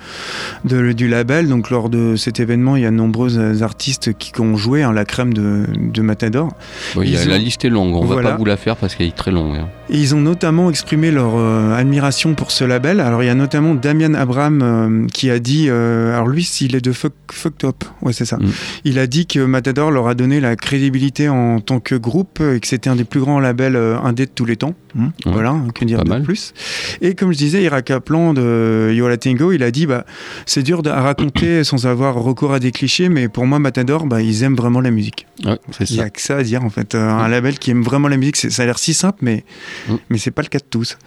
de- 0.64 0.92
du 0.92 1.08
label. 1.08 1.50
Donc 1.50 1.70
lors 1.70 1.90
de 1.90 2.16
cet 2.16 2.40
événement, 2.40 2.76
il 2.76 2.84
y 2.84 2.86
a 2.86 2.92
de 2.92 2.96
nombreux 2.96 3.62
artistes 3.64 4.14
qui 4.18 4.40
ont 4.40 4.56
joué, 4.58 4.84
hein, 4.84 4.94
la 4.94 5.06
crème 5.06 5.34
de, 5.34 5.66
de 5.76 6.02
Matador. 6.02 6.50
Bon, 6.96 7.02
il 7.02 7.10
y 7.12 7.18
a- 7.18 7.24
Ils 7.24 7.30
La 7.30 7.38
liste 7.38 7.66
est 7.66 7.70
longue, 7.70 7.96
on 7.96 8.06
Voilà. 8.06 8.22
va 8.22 8.32
pas 8.32 8.38
vous 8.38 8.46
la 8.46 8.58
faire 8.58 8.76
parce 8.78 8.96
qu'elle 8.96 9.08
est 9.08 9.16
très 9.16 9.32
longue. 9.32 9.56
hein. 9.58 9.68
Et 9.90 9.98
ils 9.98 10.14
ont 10.16 10.22
notamment 10.22 10.70
exprimé 10.70 11.12
leur 11.12 11.32
euh, 11.36 11.76
admiration 11.76 12.34
pour 12.36 12.52
ce 12.52 12.64
label. 12.64 13.00
Alors 13.00 13.24
il 13.24 13.26
y 13.26 13.30
a 13.30 13.36
notamment 13.36 13.74
Damian 13.76 14.14
Abraham 14.14 14.61
euh, 14.62 15.08
qui 15.14 15.30
a 15.30 15.40
dit, 15.40 15.68
euh, 15.70 16.14
alors 16.14 16.28
lui 16.28 16.44
s'il 16.44 16.76
est 16.76 16.82
de 16.82 16.92
fuck, 16.92 17.14
Fucked 17.32 17.66
Up, 17.68 17.84
ouais 18.02 18.14
c'est 18.14 18.26
ça. 18.26 18.38
Mm. 18.38 18.50
Il 18.86 19.00
a 19.00 19.08
dit 19.08 19.26
que 19.28 19.40
Matador 19.40 19.92
leur 19.92 20.08
a 20.08 20.16
donné 20.16 20.40
la 20.40 20.56
crédibilité 20.56 21.30
en 21.30 21.60
tant 21.60 21.80
que 21.80 21.96
groupe 21.96 22.40
et 22.42 22.60
que 22.60 22.68
c'était 22.68 22.90
un 22.90 22.96
des 22.96 23.04
plus 23.04 23.20
grands 23.20 23.40
labels 23.40 23.76
euh, 23.76 23.98
indés 24.00 24.26
de 24.26 24.32
tous 24.34 24.46
les 24.46 24.56
temps. 24.58 24.74
Hmm, 24.94 25.06
Ouais. 25.26 25.32
Voilà, 25.32 25.56
que 25.74 25.86
dire 25.86 26.00
Pas 26.00 26.04
de 26.04 26.10
mal. 26.10 26.24
plus. 26.24 26.54
Et 27.00 27.16
comme 27.16 27.32
je 27.32 27.38
disais, 27.38 27.64
Ira 27.64 27.82
Kaplan 27.82 28.34
de 28.34 28.92
Yola 28.94 29.16
Tango, 29.16 29.54
il 29.54 29.64
a 29.64 29.72
dit, 29.72 29.86
bah 29.86 30.06
c'est 30.46 30.64
dur 30.64 30.82
à 30.86 31.02
raconter 31.02 31.64
sans 31.64 31.86
avoir 31.86 32.16
recours 32.16 32.54
à 32.54 32.60
des 32.60 32.72
clichés, 32.72 33.08
mais 33.08 33.30
pour 33.30 33.46
moi 33.46 33.60
Matador, 33.60 34.06
bah 34.06 34.22
ils 34.22 34.44
aiment 34.44 34.56
vraiment 34.58 34.82
la 34.82 34.92
musique. 34.92 35.28
Ouais, 35.46 35.58
c'est 35.72 35.90
Il 35.90 35.94
n'y 35.94 36.00
ça. 36.00 36.04
a 36.06 36.10
que 36.10 36.22
ça 36.22 36.38
à 36.38 36.44
dire 36.44 36.64
en 36.66 36.70
fait. 36.70 36.94
Euh, 36.96 37.10
Un 37.10 37.30
label 37.30 37.58
qui 37.58 37.72
aime 37.72 37.84
vraiment 37.84 38.08
la 38.10 38.18
musique, 38.18 38.36
ça 38.36 38.64
a 38.64 38.66
l'air 38.66 38.78
si 38.80 38.94
simple, 38.94 39.20
mais, 39.22 39.46
Mm. 39.88 39.94
mais 40.10 40.18
c'est 40.18 40.32
pas 40.32 40.42
le 40.42 40.48
cas 40.50 40.60
de 40.60 40.66
tous. 40.70 40.98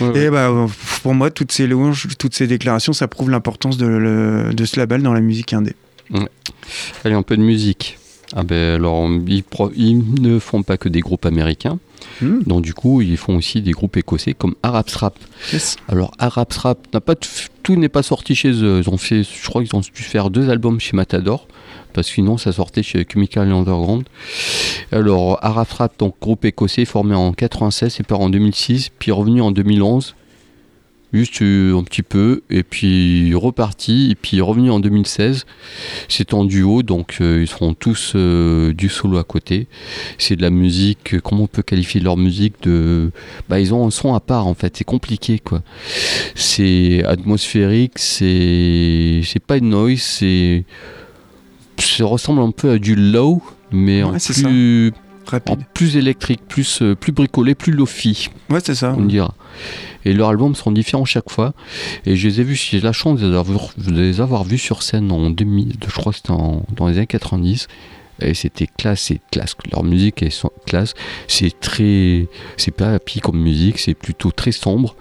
Ouais, 0.00 0.08
ouais. 0.08 0.20
Et 0.26 0.30
bah, 0.30 0.50
pour 1.02 1.14
moi, 1.14 1.30
toutes 1.30 1.50
ces 1.52 1.66
louanges, 1.66 2.06
toutes 2.18 2.34
ces 2.34 2.46
déclarations, 2.46 2.92
ça 3.02 3.08
prouve 3.08 3.30
l'importance 3.30 3.78
de, 3.78 3.86
le- 3.86 4.54
de 4.54 4.64
ce 4.64 4.78
label 4.78 5.02
dans 5.02 5.12
la 5.12 5.20
musique 5.20 5.52
indé. 5.52 5.72
Allez, 7.04 7.14
un 7.16 7.22
peu 7.22 7.36
de 7.36 7.42
musique. 7.42 7.98
Ah 8.32 8.44
ben 8.44 8.76
alors, 8.76 9.08
ils, 9.76 10.02
ne 10.22 10.38
font 10.38 10.62
pas 10.62 10.76
que 10.76 10.88
des 10.88 11.00
groupes 11.00 11.26
américains, 11.26 11.78
Hmm. 12.20 12.42
donc 12.46 12.62
du 12.62 12.74
coup, 12.74 13.00
ils 13.00 13.16
font 13.16 13.36
aussi 13.36 13.60
des 13.62 13.72
groupes 13.72 13.96
écossais 13.96 14.34
comme 14.34 14.54
Arab 14.62 14.86
Rap. 14.94 15.16
Yes. 15.52 15.76
Alors, 15.88 16.12
Arab 16.18 16.50
Rap, 16.52 16.78
n'a 16.92 17.00
pas 17.00 17.14
tout 17.62 17.76
n'est 17.76 17.88
pas 17.88 18.02
sorti 18.02 18.34
chez 18.36 18.50
eux. 18.52 18.80
Ils 18.84 18.88
ont 18.90 18.96
fait, 18.98 19.22
je 19.24 19.48
crois 19.48 19.62
qu'ils 19.64 19.74
ont 19.76 19.80
dû 19.80 20.02
faire 20.02 20.30
deux 20.30 20.48
albums 20.50 20.78
chez 20.80 20.96
Matador, 20.96 21.46
parce 21.92 22.08
que 22.08 22.14
sinon, 22.14 22.38
ça 22.38 22.52
sortait 22.52 22.82
chez 22.82 23.04
Chemical 23.10 23.50
Underground. 23.50 24.04
Alors, 24.92 25.38
Arab 25.42 25.66
Rap, 25.78 25.92
donc 25.98 26.14
groupe 26.20 26.44
écossais 26.44 26.84
formé 26.84 27.14
en 27.14 27.32
96, 27.32 27.92
c'est 27.96 28.06
part 28.06 28.20
en 28.20 28.30
2006, 28.30 28.90
puis 28.98 29.10
revenu 29.12 29.40
en 29.40 29.50
2011. 29.50 30.14
Juste 31.12 31.42
euh, 31.42 31.76
un 31.76 31.84
petit 31.84 32.02
peu, 32.02 32.42
et 32.48 32.62
puis 32.62 33.34
reparti, 33.34 34.10
et 34.10 34.14
puis 34.14 34.40
revenu 34.40 34.70
en 34.70 34.80
2016. 34.80 35.44
C'est 36.08 36.32
en 36.32 36.44
duo, 36.44 36.82
donc 36.82 37.18
euh, 37.20 37.42
ils 37.42 37.48
seront 37.48 37.74
tous 37.74 38.12
euh, 38.16 38.72
du 38.72 38.88
solo 38.88 39.18
à 39.18 39.24
côté. 39.24 39.66
C'est 40.16 40.36
de 40.36 40.42
la 40.42 40.48
musique, 40.48 41.20
comment 41.20 41.42
on 41.42 41.46
peut 41.48 41.62
qualifier 41.62 42.00
leur 42.00 42.16
musique 42.16 42.54
de... 42.62 43.10
Bah 43.48 43.60
ils 43.60 43.74
ont 43.74 43.86
un 43.86 43.90
son 43.90 44.14
à 44.14 44.20
part 44.20 44.46
en 44.46 44.54
fait, 44.54 44.74
c'est 44.76 44.84
compliqué 44.84 45.38
quoi. 45.38 45.62
C'est 46.34 47.04
atmosphérique, 47.04 47.98
c'est... 47.98 49.20
C'est 49.24 49.44
pas 49.44 49.58
une 49.58 49.68
noise, 49.68 50.00
c'est... 50.00 50.64
Ça 51.78 52.04
ressemble 52.06 52.40
un 52.40 52.52
peu 52.52 52.70
à 52.70 52.78
du 52.78 52.94
low, 52.94 53.42
mais 53.70 54.02
en 54.02 54.12
Ouais, 54.12 54.18
plus... 54.18 54.92
Rapide. 55.32 55.60
plus 55.74 55.96
électrique, 55.96 56.40
plus, 56.46 56.82
euh, 56.82 56.94
plus 56.94 57.12
bricolé, 57.12 57.54
plus 57.54 57.72
lofi 57.72 58.28
Ouais, 58.50 58.60
c'est 58.62 58.74
ça. 58.74 58.94
on 58.96 59.04
dira. 59.04 59.34
Et 60.04 60.12
leurs 60.12 60.28
albums 60.30 60.54
sont 60.54 60.72
différents 60.72 61.04
chaque 61.04 61.30
fois. 61.30 61.52
Et 62.06 62.16
je 62.16 62.28
les 62.28 62.40
ai 62.40 62.44
vus, 62.44 62.54
j'ai 62.56 62.80
la 62.80 62.92
chance 62.92 63.20
de 63.20 63.28
les 63.30 63.36
avoir, 63.36 63.70
de 63.78 63.90
les 63.90 64.20
avoir 64.20 64.44
vus 64.44 64.58
sur 64.58 64.82
scène 64.82 65.10
en 65.12 65.30
2000, 65.30 65.74
je 65.86 65.92
crois 65.92 66.12
que 66.12 66.18
c'était 66.18 66.32
dans 66.32 66.86
les 66.88 66.96
années 66.98 67.06
90. 67.06 67.68
Et 68.20 68.34
c'était 68.34 68.66
classe, 68.68 69.02
c'est 69.02 69.20
classe. 69.32 69.56
Leur 69.72 69.82
musique 69.82 70.22
est 70.22 70.46
classe. 70.66 70.94
C'est 71.26 71.58
très. 71.58 72.28
C'est 72.56 72.70
pas 72.70 72.92
happy 72.94 73.20
comme 73.20 73.38
musique, 73.40 73.78
c'est 73.78 73.94
plutôt 73.94 74.30
très 74.30 74.52
sombre. 74.52 74.94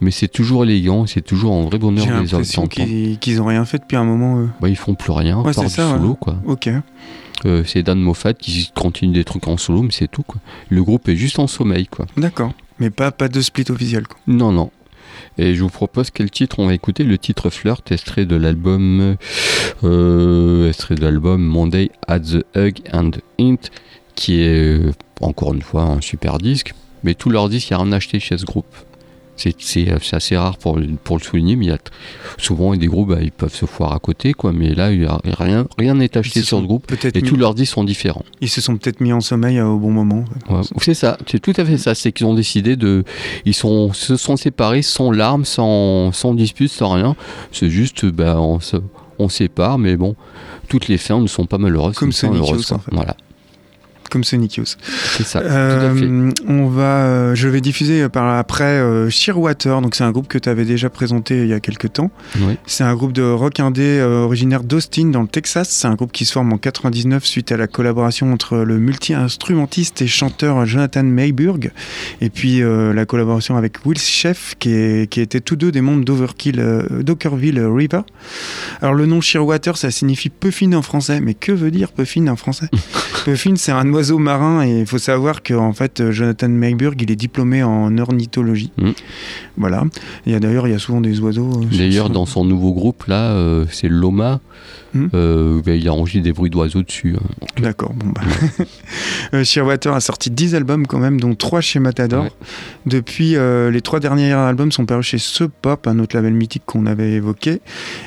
Mais 0.00 0.10
c'est 0.10 0.28
toujours 0.28 0.64
élégant, 0.64 1.06
c'est 1.06 1.20
toujours 1.20 1.54
un 1.54 1.64
vrai 1.64 1.78
bonheur 1.78 2.04
J'ai 2.04 2.10
de 2.12 2.16
les 2.20 2.26
l'impression 2.26 2.62
entendre. 2.62 2.86
qu'ils 2.86 3.18
qu'ils 3.18 3.42
ont 3.42 3.46
rien 3.46 3.64
fait 3.64 3.78
depuis 3.78 3.96
un 3.96 4.04
moment, 4.04 4.38
eux. 4.40 4.48
Bah, 4.60 4.68
ils 4.68 4.76
font 4.76 4.94
plus 4.94 5.12
rien, 5.12 5.40
Ouais, 5.40 5.48
du 5.48 5.54
ça, 5.54 5.62
ouais. 5.62 5.68
solo, 5.98 6.14
quoi. 6.14 6.36
Ok. 6.46 6.68
Euh, 7.46 7.62
c'est 7.66 7.82
Dan 7.82 8.00
Moffat 8.00 8.34
qui 8.34 8.70
continue 8.74 9.12
des 9.12 9.24
trucs 9.24 9.46
en 9.48 9.56
solo, 9.56 9.82
mais 9.82 9.92
c'est 9.92 10.08
tout, 10.08 10.22
quoi. 10.22 10.40
Le 10.68 10.82
groupe 10.82 11.08
est 11.08 11.16
juste 11.16 11.38
en 11.38 11.46
sommeil, 11.46 11.86
quoi. 11.86 12.06
D'accord. 12.16 12.52
Mais 12.78 12.90
pas, 12.90 13.10
pas 13.10 13.28
de 13.28 13.40
split 13.40 13.64
officiel, 13.68 14.06
quoi. 14.06 14.18
Non, 14.26 14.52
non. 14.52 14.70
Et 15.38 15.54
je 15.54 15.62
vous 15.62 15.68
propose 15.68 16.10
quel 16.10 16.30
titre 16.30 16.58
on 16.58 16.66
va 16.66 16.74
écouter. 16.74 17.04
Le 17.04 17.18
titre 17.18 17.50
Flirt, 17.50 17.90
extrait 17.92 18.24
de 18.24 18.36
l'album, 18.36 19.16
euh, 19.82 20.68
extrait 20.68 20.94
de 20.94 21.02
l'album 21.02 21.42
Monday 21.42 21.90
at 22.06 22.20
the 22.20 22.44
Hug 22.56 22.80
and 22.92 23.10
Hint, 23.38 23.70
qui 24.14 24.40
est 24.40 24.78
euh, 24.78 24.92
encore 25.20 25.54
une 25.54 25.62
fois 25.62 25.82
un 25.82 26.00
super 26.00 26.38
disque. 26.38 26.74
Mais 27.02 27.14
tous 27.14 27.30
leurs 27.30 27.48
disques, 27.48 27.70
il 27.70 27.74
n'y 27.74 27.80
a 27.80 27.84
rien 27.84 27.92
acheté 27.92 28.20
chez 28.20 28.38
ce 28.38 28.44
groupe. 28.44 28.74
C'est 29.36 29.54
c'est- 29.58 29.88
assez 30.14 30.36
rare 30.36 30.58
pour, 30.58 30.76
le- 30.76 30.86
pour 31.02 31.18
le 31.18 31.22
souligner, 31.22 31.56
mais 31.56 31.64
il 31.66 31.68
y 31.68 31.72
a 31.72 31.78
souvent 32.38 32.74
des 32.76 32.86
groupes, 32.86 33.08
bah, 33.08 33.18
ils 33.20 33.32
peuvent 33.32 33.54
se 33.54 33.66
foire 33.66 33.92
à 33.92 33.98
côté, 33.98 34.32
quoi. 34.32 34.52
Mais 34.52 34.74
là, 34.74 34.92
il 34.92 35.02
y 35.02 35.06
a 35.06 35.18
rien 35.38 35.66
rien 35.76 35.94
n'est 35.94 36.16
acheté 36.16 36.42
sur 36.42 36.60
le 36.60 36.66
groupe. 36.66 36.86
Et 36.92 37.20
mis- 37.20 37.28
tous 37.28 37.36
leurs 37.36 37.54
disques 37.54 37.74
sont 37.74 37.84
différents. 37.84 38.24
Ils 38.40 38.48
se 38.48 38.60
sont 38.60 38.76
peut-être 38.76 39.00
mis 39.00 39.12
en 39.12 39.20
sommeil 39.20 39.58
euh, 39.58 39.66
au 39.66 39.78
bon 39.78 39.90
moment. 39.90 40.24
Ouais, 40.48 40.60
c'est 40.80 40.94
ça, 40.94 41.18
c'est 41.26 41.40
tout 41.40 41.52
à 41.56 41.64
fait 41.64 41.78
ça. 41.78 41.94
C'est 41.94 42.12
qu'ils 42.12 42.26
ont 42.26 42.34
décidé 42.34 42.76
de. 42.76 43.04
Ils 43.44 43.54
sont, 43.54 43.92
se 43.92 44.16
sont 44.16 44.36
séparés 44.36 44.82
sans 44.82 45.10
larmes, 45.10 45.44
sans, 45.44 46.12
sans 46.12 46.34
dispute, 46.34 46.70
sans 46.70 46.90
rien. 46.92 47.16
C'est 47.50 47.70
juste, 47.70 48.04
ben, 48.06 48.36
on, 48.36 48.60
se, 48.60 48.76
on 49.18 49.28
sépare, 49.28 49.78
mais 49.78 49.96
bon, 49.96 50.14
toutes 50.68 50.88
les 50.88 50.98
fins 50.98 51.20
ne 51.20 51.26
sont 51.26 51.46
pas 51.46 51.58
malheureuses. 51.58 51.96
Comme 51.96 52.10
Youth, 52.10 52.66
quoi. 52.68 52.76
en 52.76 52.78
fait. 52.80 52.90
Voilà, 52.92 53.16
Comme 54.10 54.22
Sonic 54.24 54.56
Youth. 54.56 54.76
c'est 55.16 55.24
ça, 55.26 55.40
tout 55.40 55.46
à 55.46 55.50
fait. 55.50 56.04
Euh, 56.04 56.30
on 56.46 56.66
va, 56.68 56.82
euh, 57.04 57.34
je 57.34 57.48
vais 57.48 57.60
diffuser 57.60 58.08
par 58.08 58.36
après 58.38 58.64
euh, 58.64 59.10
Shearwater, 59.10 59.80
donc 59.80 59.94
c'est 59.94 60.04
un 60.04 60.12
groupe 60.12 60.28
que 60.28 60.38
tu 60.38 60.48
avais 60.48 60.64
déjà 60.64 60.88
présenté 60.90 61.42
il 61.42 61.48
y 61.48 61.52
a 61.52 61.60
quelques 61.60 61.92
temps. 61.94 62.10
Oui. 62.40 62.56
C'est 62.66 62.84
un 62.84 62.94
groupe 62.94 63.12
de 63.12 63.22
rock 63.22 63.60
indé 63.60 64.00
originaire 64.02 64.62
d'Austin 64.62 65.06
dans 65.06 65.22
le 65.22 65.28
Texas. 65.28 65.68
C'est 65.70 65.88
un 65.88 65.94
groupe 65.94 66.12
qui 66.12 66.24
se 66.24 66.32
forme 66.32 66.52
en 66.52 66.58
99 66.58 67.24
suite 67.24 67.50
à 67.52 67.56
la 67.56 67.66
collaboration 67.66 68.32
entre 68.32 68.58
le 68.58 68.78
multi-instrumentiste 68.78 70.02
et 70.02 70.06
chanteur 70.06 70.64
Jonathan 70.66 71.02
Mayburg 71.04 71.70
et 72.20 72.30
puis 72.30 72.60
la 72.62 73.06
collaboration 73.06 73.56
avec 73.56 73.84
Will 73.86 73.98
Sheff 73.98 74.54
qui, 74.58 74.70
est- 74.72 75.10
qui 75.10 75.20
étaient 75.20 75.40
tous 75.40 75.56
deux 75.56 75.72
des 75.72 75.80
membres 75.80 76.04
d'Overkill, 76.04 76.62
d'Ockerville 77.00 77.60
River. 77.60 78.00
Alors 78.80 78.94
le 78.94 79.06
nom 79.06 79.20
Shearwater 79.20 79.76
ça 79.76 79.90
signifie 79.90 80.28
peu 80.30 80.50
fine 80.50 80.74
en 80.74 80.82
français, 80.82 81.20
mais 81.20 81.34
que 81.34 81.52
veut 81.52 81.70
dire 81.70 81.92
peu 81.92 82.04
fine 82.04 82.28
en 82.30 82.36
français? 82.36 82.68
Peu 83.24 83.36
fine 83.36 83.56
c'est 83.56 83.72
un 83.72 83.84
oiseau 83.94 84.18
marin 84.18 84.64
et 84.66 84.80
il 84.80 84.86
faut 84.86 84.98
savoir 84.98 85.42
que 85.42 85.54
en 85.54 85.72
fait 85.72 86.00
euh, 86.00 86.12
Jonathan 86.12 86.48
Mayburg 86.48 86.94
il 87.00 87.10
est 87.10 87.16
diplômé 87.16 87.62
en 87.62 87.96
ornithologie. 87.98 88.72
Mm. 88.76 88.90
Voilà. 89.56 89.84
Il 90.26 90.32
y 90.32 90.34
a 90.34 90.40
d'ailleurs 90.40 90.66
il 90.68 90.72
y 90.72 90.74
a 90.74 90.78
souvent 90.78 91.00
des 91.00 91.20
oiseaux. 91.20 91.50
euh, 91.62 91.76
D'ailleurs, 91.76 92.10
dans 92.10 92.26
son 92.26 92.44
nouveau 92.44 92.72
groupe, 92.72 93.04
là, 93.06 93.30
euh, 93.32 93.64
c'est 93.70 93.88
Loma. 93.88 94.40
Euh, 95.12 95.60
ben, 95.64 95.72
il 95.80 95.90
enregistre 95.90 96.22
des 96.22 96.32
bruits 96.32 96.50
d'oiseaux 96.50 96.82
dessus. 96.84 97.16
hein. 97.16 97.46
D'accord, 97.60 97.92
bon 97.94 98.12
bah. 98.14 99.42
Shearwater 99.44 99.92
a 99.92 100.00
sorti 100.00 100.30
10 100.30 100.54
albums 100.54 100.86
quand 100.86 101.00
même, 101.00 101.20
dont 101.20 101.34
3 101.34 101.60
chez 101.60 101.80
Matador. 101.80 102.24
Ouais. 102.24 102.30
Depuis, 102.86 103.34
les 103.72 103.80
3 103.80 103.98
derniers 104.00 104.30
albums 104.32 104.70
sont 104.70 104.86
parus 104.86 105.06
chez 105.06 105.18
Sub 105.18 105.50
Pop, 105.62 105.88
un 105.88 105.98
autre 105.98 106.14
label 106.16 106.32
mythique 106.34 106.62
qu'on 106.64 106.86
avait 106.86 107.12
évoqué. 107.12 107.60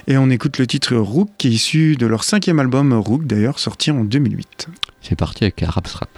Et 0.08 0.18
on 0.18 0.30
écoute 0.30 0.58
le 0.60 0.68
titre 0.68 0.96
Rook, 0.96 1.30
qui 1.38 1.48
est 1.50 1.52
issu 1.52 1.96
de 1.98 2.06
leur 2.06 2.24
cinquième 2.24 2.60
album, 2.60 2.94
Rook 2.94 3.26
d'ailleurs, 3.26 3.60
sorti 3.60 3.92
en 3.92 4.06
2008. 4.06 4.68
C'est 5.08 5.16
parti 5.16 5.46
avec 5.46 5.64
Arab 5.64 5.88
Strap. 5.88 6.10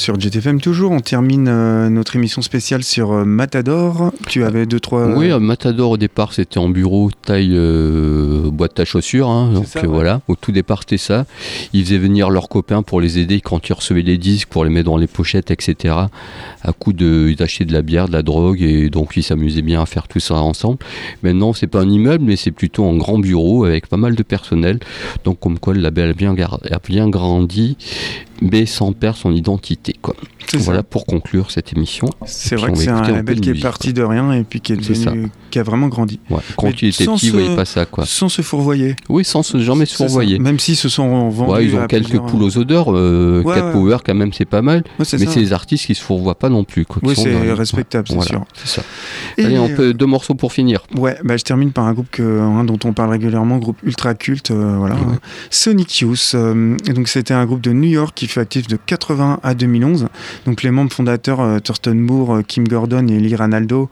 Sur 0.00 0.18
JTFM 0.18 0.60
toujours, 0.62 0.92
on 0.92 1.00
termine 1.00 1.46
euh, 1.46 1.90
notre 1.90 2.16
émission 2.16 2.40
spéciale 2.40 2.82
sur 2.82 3.12
euh, 3.12 3.24
Matador. 3.26 4.12
Tu 4.26 4.44
avais 4.44 4.64
deux, 4.64 4.80
trois... 4.80 5.06
Oui, 5.14 5.30
euh, 5.30 5.38
Matador 5.38 5.90
au 5.90 5.96
départ 5.98 6.32
c'était 6.32 6.58
en 6.58 6.70
bureau 6.70 7.10
taille 7.22 7.56
boîte 8.50 8.80
à 8.80 8.84
chaussures, 8.86 9.28
hein, 9.28 9.52
donc 9.52 9.66
ça, 9.66 9.82
ouais. 9.82 9.86
voilà. 9.86 10.22
Au 10.26 10.36
tout 10.36 10.52
départ 10.52 10.80
c'était 10.80 10.96
ça. 10.96 11.26
Ils 11.74 11.84
faisaient 11.84 11.98
venir 11.98 12.30
leurs 12.30 12.48
copains 12.48 12.82
pour 12.82 13.00
les 13.02 13.18
aider 13.18 13.42
quand 13.42 13.68
ils 13.68 13.72
recevaient 13.74 14.00
les 14.02 14.16
disques, 14.16 14.48
pour 14.48 14.64
les 14.64 14.70
mettre 14.70 14.86
dans 14.86 14.96
les 14.96 15.06
pochettes, 15.06 15.50
etc. 15.50 15.94
À 16.62 16.72
coup 16.72 16.92
de 16.94 17.34
d'acheter 17.38 17.64
de 17.66 17.72
la 17.72 17.82
bière, 17.82 18.08
de 18.08 18.12
la 18.12 18.22
drogue, 18.22 18.62
et 18.62 18.88
donc 18.88 19.12
ils 19.16 19.22
s'amusaient 19.22 19.62
bien 19.62 19.82
à 19.82 19.86
faire 19.86 20.08
tout 20.08 20.20
ça 20.20 20.34
ensemble. 20.36 20.78
Maintenant 21.22 21.52
c'est 21.52 21.66
pas 21.66 21.80
un 21.82 21.90
immeuble, 21.90 22.24
mais 22.24 22.36
c'est 22.36 22.50
plutôt 22.52 22.86
un 22.86 22.96
grand 22.96 23.18
bureau 23.18 23.64
avec 23.66 23.86
pas 23.86 23.98
mal 23.98 24.14
de 24.14 24.22
personnel. 24.22 24.78
Donc 25.24 25.38
comme 25.40 25.58
quoi 25.58 25.74
le 25.74 25.80
label 25.80 26.10
a 26.10 26.14
bien, 26.14 26.32
gar- 26.34 26.60
a 26.70 26.78
bien 26.88 27.08
grandi, 27.08 27.76
mais 28.40 28.66
sans 28.66 28.92
perdre 28.92 29.18
son 29.18 29.32
identité. 29.32 29.94
Quoi. 30.00 30.14
Ça. 30.50 30.58
Voilà 30.58 30.82
pour 30.82 31.06
conclure 31.06 31.50
cette 31.50 31.72
émission. 31.76 32.08
C'est 32.26 32.56
vrai 32.56 32.72
que 32.72 32.78
c'est 32.78 32.88
un 32.88 33.02
label 33.02 33.40
qui 33.40 33.50
est 33.50 33.60
parti 33.62 33.92
de 33.92 34.02
rien 34.02 34.32
et 34.32 34.42
puis 34.42 34.60
qui 34.60 34.72
est 34.72 34.76
devenu, 34.76 35.28
qui 35.50 35.58
a 35.58 35.62
vraiment 35.62 35.86
grandi. 35.88 36.18
Ouais, 36.28 36.38
quand 36.56 36.66
Mais 36.68 36.74
il 36.82 36.88
était 36.88 37.04
petit, 37.04 37.26
se- 37.26 37.32
voyait 37.32 37.54
pas 37.54 37.64
ça, 37.64 37.86
quoi. 37.86 38.04
Sans 38.04 38.28
se 38.28 38.42
fourvoyer. 38.42 38.96
Oui, 39.08 39.24
sans 39.24 39.42
se 39.44 39.58
jamais 39.60 39.86
se 39.86 39.94
fourvoyer. 39.94 40.38
Même 40.40 40.58
s'ils 40.58 40.76
se 40.76 40.88
sont 40.88 41.28
vendus. 41.28 41.52
Ouais, 41.52 41.64
ils 41.66 41.76
ont 41.76 41.86
quelques 41.86 42.06
plusieurs- 42.06 42.26
poules 42.26 42.42
aux 42.42 42.58
odeurs. 42.58 42.86
Euh, 42.92 43.42
Ouais, 43.44 43.54
Cat. 43.54 43.70
Power, 43.72 43.98
quand 44.04 44.14
même, 44.14 44.32
c'est 44.32 44.44
pas 44.44 44.62
mal. 44.62 44.82
Mais 44.98 45.04
c'est 45.04 45.18
les 45.36 45.52
artistes 45.52 45.86
qui 45.86 45.94
se 45.94 46.02
fourvoient 46.02 46.38
pas 46.38 46.48
non 46.48 46.64
plus. 46.64 46.84
quoi, 46.84 47.00
Oui, 47.04 47.14
c'est 47.16 47.52
respectable, 47.52 48.08
c'est 48.08 48.20
sûr. 48.22 48.44
Ça. 48.64 48.82
Allez, 49.38 49.58
on 49.58 49.68
peut 49.68 49.94
deux 49.94 50.06
morceaux 50.06 50.34
pour 50.34 50.52
finir. 50.52 50.82
Ouais, 50.96 51.16
bah, 51.24 51.36
je 51.36 51.44
termine 51.44 51.70
par 51.72 51.84
un 51.84 51.92
groupe 51.92 52.08
hein, 52.18 52.64
dont 52.64 52.78
on 52.84 52.92
parle 52.92 53.10
régulièrement, 53.10 53.58
groupe 53.58 53.78
ultra 53.84 54.14
culte, 54.14 54.50
euh, 54.50 54.74
voilà. 54.78 54.96
Sonic 55.50 56.00
Youth. 56.00 56.32
euh, 56.34 56.76
donc 56.94 57.08
c'était 57.08 57.34
un 57.34 57.44
groupe 57.46 57.60
de 57.60 57.72
New 57.72 57.88
York 57.88 58.12
qui 58.14 58.26
fut 58.30 58.40
actif 58.40 58.66
de 58.66 58.76
80 58.76 59.40
à 59.42 59.54
2011. 59.54 60.08
Donc 60.46 60.62
les 60.62 60.70
membres 60.70 60.92
fondateurs 60.92 61.40
euh, 61.40 61.58
Thurston 61.58 61.94
Moore, 61.94 62.36
euh, 62.36 62.42
Kim 62.42 62.66
Gordon 62.66 63.06
et 63.08 63.18
Lee 63.18 63.34
Ranaldo, 63.34 63.88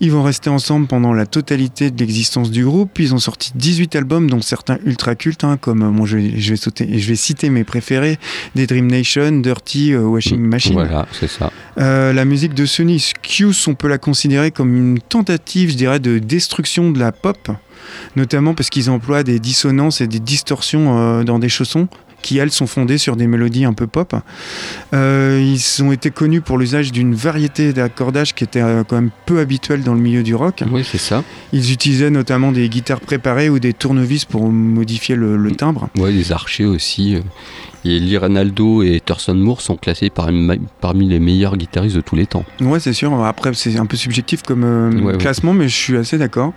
ils 0.00 0.12
vont 0.12 0.22
rester 0.22 0.50
ensemble 0.50 0.86
pendant 0.86 1.12
la 1.12 1.26
totalité 1.26 1.90
de 1.90 1.98
l'existence 1.98 2.50
du 2.50 2.64
groupe. 2.64 2.98
Ils 2.98 3.14
ont 3.14 3.18
sorti 3.18 3.52
18 3.54 3.96
albums, 3.96 4.28
dont 4.28 4.42
certains 4.42 4.78
ultra 4.84 5.14
cultes, 5.14 5.44
hein, 5.44 5.56
comme 5.60 5.82
euh, 5.82 5.90
bon, 5.90 6.04
je, 6.04 6.18
vais, 6.18 6.38
je 6.38 6.50
vais 6.50 6.56
sauter, 6.56 6.98
je 6.98 7.08
vais 7.08 7.16
citer 7.16 7.48
mes 7.50 7.64
préférés, 7.64 8.18
des 8.54 8.66
Dream 8.66 8.86
Nation, 8.86 9.32
Dirty, 9.40 9.92
euh, 9.92 10.02
Washing 10.02 10.40
Machine. 10.40 10.74
Voilà, 10.74 11.06
c'est 11.12 11.28
ça. 11.28 11.50
Euh, 11.78 12.12
la 12.12 12.24
musique 12.24 12.54
de 12.54 12.66
Sonic 12.66 13.38
Youth, 13.38 13.64
on 13.68 13.74
peut 13.74 13.88
la 13.88 13.98
considérer 13.98 14.50
comme 14.50 14.76
une 14.76 14.98
tentative, 14.98 15.70
je 15.70 15.76
dirais, 15.76 16.00
de 16.00 16.18
destruction 16.18 16.90
de 16.90 16.98
la 16.98 17.12
pop, 17.12 17.50
notamment 18.16 18.54
parce 18.54 18.70
qu'ils 18.70 18.90
emploient 18.90 19.22
des 19.22 19.38
dissonances 19.38 20.00
et 20.00 20.06
des 20.06 20.20
distorsions 20.20 20.98
euh, 20.98 21.24
dans 21.24 21.38
des 21.38 21.48
chaussons 21.48 21.88
qui, 22.26 22.38
elles, 22.38 22.50
sont 22.50 22.66
fondées 22.66 22.98
sur 22.98 23.14
des 23.14 23.28
mélodies 23.28 23.64
un 23.64 23.72
peu 23.72 23.86
pop. 23.86 24.16
Euh, 24.92 25.40
ils 25.40 25.82
ont 25.84 25.92
été 25.92 26.10
connus 26.10 26.40
pour 26.40 26.58
l'usage 26.58 26.90
d'une 26.90 27.14
variété 27.14 27.72
d'accordages 27.72 28.34
qui 28.34 28.42
était 28.42 28.60
euh, 28.60 28.82
quand 28.82 28.96
même 28.96 29.10
peu 29.26 29.38
habituelle 29.38 29.84
dans 29.84 29.94
le 29.94 30.00
milieu 30.00 30.24
du 30.24 30.34
rock. 30.34 30.64
Oui, 30.72 30.84
c'est 30.84 30.98
ça. 30.98 31.22
Ils 31.52 31.70
utilisaient 31.70 32.10
notamment 32.10 32.50
des 32.50 32.68
guitares 32.68 33.00
préparées 33.00 33.48
ou 33.48 33.60
des 33.60 33.72
tournevis 33.72 34.24
pour 34.24 34.48
modifier 34.50 35.14
le, 35.14 35.36
le 35.36 35.52
timbre. 35.52 35.88
Ouais, 35.96 36.10
les 36.10 36.32
archers 36.32 36.64
aussi. 36.64 37.16
Et 37.84 37.98
Lee 38.00 38.16
Ranaldo 38.16 38.82
et 38.82 39.00
Thurston 39.04 39.34
Moore 39.34 39.60
sont 39.60 39.76
classés 39.76 40.10
parmi, 40.10 40.60
parmi 40.80 41.08
les 41.08 41.20
meilleurs 41.20 41.56
guitaristes 41.56 41.96
de 41.96 42.00
tous 42.00 42.16
les 42.16 42.26
temps. 42.26 42.44
Ouais, 42.60 42.80
c'est 42.80 42.92
sûr. 42.92 43.12
Après, 43.24 43.52
c'est 43.54 43.76
un 43.78 43.86
peu 43.86 43.96
subjectif 43.96 44.42
comme 44.42 44.64
euh, 44.64 44.90
Ouais, 44.92 45.12
ouais. 45.12 45.18
classement, 45.18 45.52
mais 45.52 45.68
je 45.68 45.74
suis 45.76 45.96
assez 45.96 46.18
d'accord. 46.18 46.52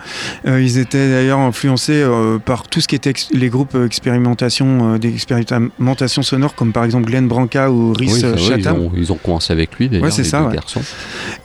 Euh, 0.47 0.61
ils 0.61 0.77
étaient 0.77 1.09
d'ailleurs 1.09 1.39
influencés 1.39 2.01
euh, 2.03 2.39
par 2.39 2.67
tout 2.67 2.81
ce 2.81 2.87
qui 2.87 2.95
était 2.95 3.13
les 3.31 3.49
groupes 3.49 3.75
expérimentation, 3.85 4.97
d'expérimentation 4.97 6.21
sonore, 6.21 6.55
comme 6.55 6.71
par 6.71 6.83
exemple 6.83 7.05
Glenn 7.05 7.27
Branca 7.27 7.71
ou 7.71 7.93
Rhys 7.93 8.13
Oui, 8.13 8.21
vrai, 8.21 8.33
ils, 8.37 8.39
Chatham. 8.63 8.79
ont, 8.79 8.91
ils 8.95 9.11
ont 9.11 9.15
commencé 9.17 9.53
avec 9.53 9.77
lui, 9.77 9.89
d'ailleurs, 9.89 10.05
Ouais, 10.05 10.11
les 10.17 10.23
ça, 10.23 10.41
deux 10.43 10.53
garçons. 10.55 10.81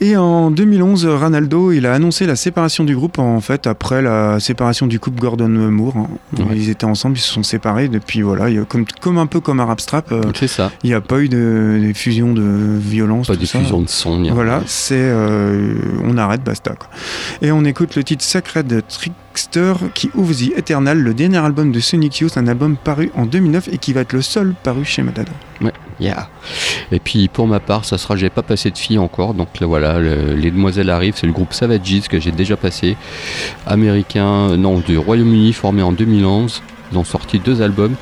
Et 0.01 0.17
en 0.17 0.51
2011, 0.51 1.07
euh, 1.07 1.17
Ranaldo, 1.17 1.73
il 1.73 1.87
a 1.87 1.95
annoncé 1.95 2.27
la 2.27 2.37
séparation 2.37 2.85
du 2.85 2.95
groupe, 2.97 3.19
en 3.19 3.41
fait, 3.41 3.67
après 3.67 4.03
la 4.03 4.41
séparation 4.41 4.87
du 4.87 4.99
couple 5.01 5.21
Gordon-Moore. 5.21 5.97
hein. 5.97 6.09
Ouais. 6.39 6.57
Ils 6.57 6.71
étaient 6.71 6.85
ensemble, 6.85 7.17
ils 7.17 7.21
se 7.21 7.33
sont 7.33 7.43
séparés. 7.43 7.89
Depuis, 7.89 8.23
voilà, 8.23 8.47
comme, 8.69 8.85
comme 9.01 9.19
un 9.19 9.27
peu 9.27 9.41
comme 9.41 9.61
un 9.61 9.65
rap 9.75 9.81
strap, 9.81 10.13
euh, 10.13 10.23
C'est 10.35 10.47
ça. 10.47 10.71
il 10.83 10.89
n'y 10.91 10.95
a 10.95 11.01
pas 11.01 11.19
eu 11.21 11.29
de, 11.29 11.81
de 11.85 11.93
fusion 11.93 12.33
de 12.33 12.79
violence. 12.79 13.27
Pas 13.27 13.37
de 13.37 13.45
ça. 13.45 13.59
fusion 13.59 13.83
de 13.83 13.89
son. 13.89 14.23
Voilà, 14.33 14.63
c'est 14.67 14.95
euh, 14.99 15.75
on 16.05 16.17
arrête, 16.17 16.43
basta. 16.45 16.75
Quoi. 16.75 16.89
Et 17.43 17.51
on 17.53 17.65
écoute 17.65 17.97
le 17.97 18.05
titre 18.05 18.25
Sacred 18.25 18.83
Trickster 18.89 19.73
qui 19.95 20.11
ouvre 20.15 20.33
The 20.33 20.57
Eternal, 20.57 20.99
le 20.99 21.13
dernier 21.15 21.39
album 21.39 21.73
de 21.73 21.81
Sonic 21.81 22.19
Youth, 22.21 22.37
un 22.37 22.47
album 22.47 22.77
paru 22.77 23.11
en 23.17 23.27
2009 23.27 23.69
et 23.73 23.79
qui 23.79 23.93
va 23.93 24.03
être 24.03 24.13
le 24.13 24.23
seul 24.23 24.55
paru 24.63 24.85
chez 24.85 25.03
Matador. 25.03 25.35
Ouais, 25.61 25.73
yeah. 26.01 26.29
Et 26.93 27.01
puis 27.01 27.29
pour 27.29 27.47
ma 27.49 27.59
part, 27.61 27.85
ça 27.85 27.99
sera 27.99 28.15
J'ai 28.17 28.31
pas 28.31 28.43
passé 28.43 28.71
de 28.71 28.79
filles 28.79 28.99
encore. 28.99 29.35
Donc 29.35 29.49
là 29.61 29.67
voilà, 29.67 29.99
le- 29.99 30.35
les 30.35 30.51
demoiselles 30.53 30.91
arrivent. 30.91 31.15
C'est 31.17 31.27
le 31.27 31.33
groupe 31.33 31.53
Savages 31.53 32.09
que 32.09 32.21
j'ai 32.21 32.31
déjà 32.33 32.57
passé. 32.57 32.97
Américain, 33.67 34.51
euh, 34.51 34.57
non, 34.57 34.79
du 34.79 34.97
Royaume-Uni, 34.99 35.53
formé 35.53 35.83
en 35.83 35.93
2011. 35.93 36.63
Ont 36.97 37.05
sorti 37.05 37.39
deux 37.41 37.61
albums. 37.63 37.95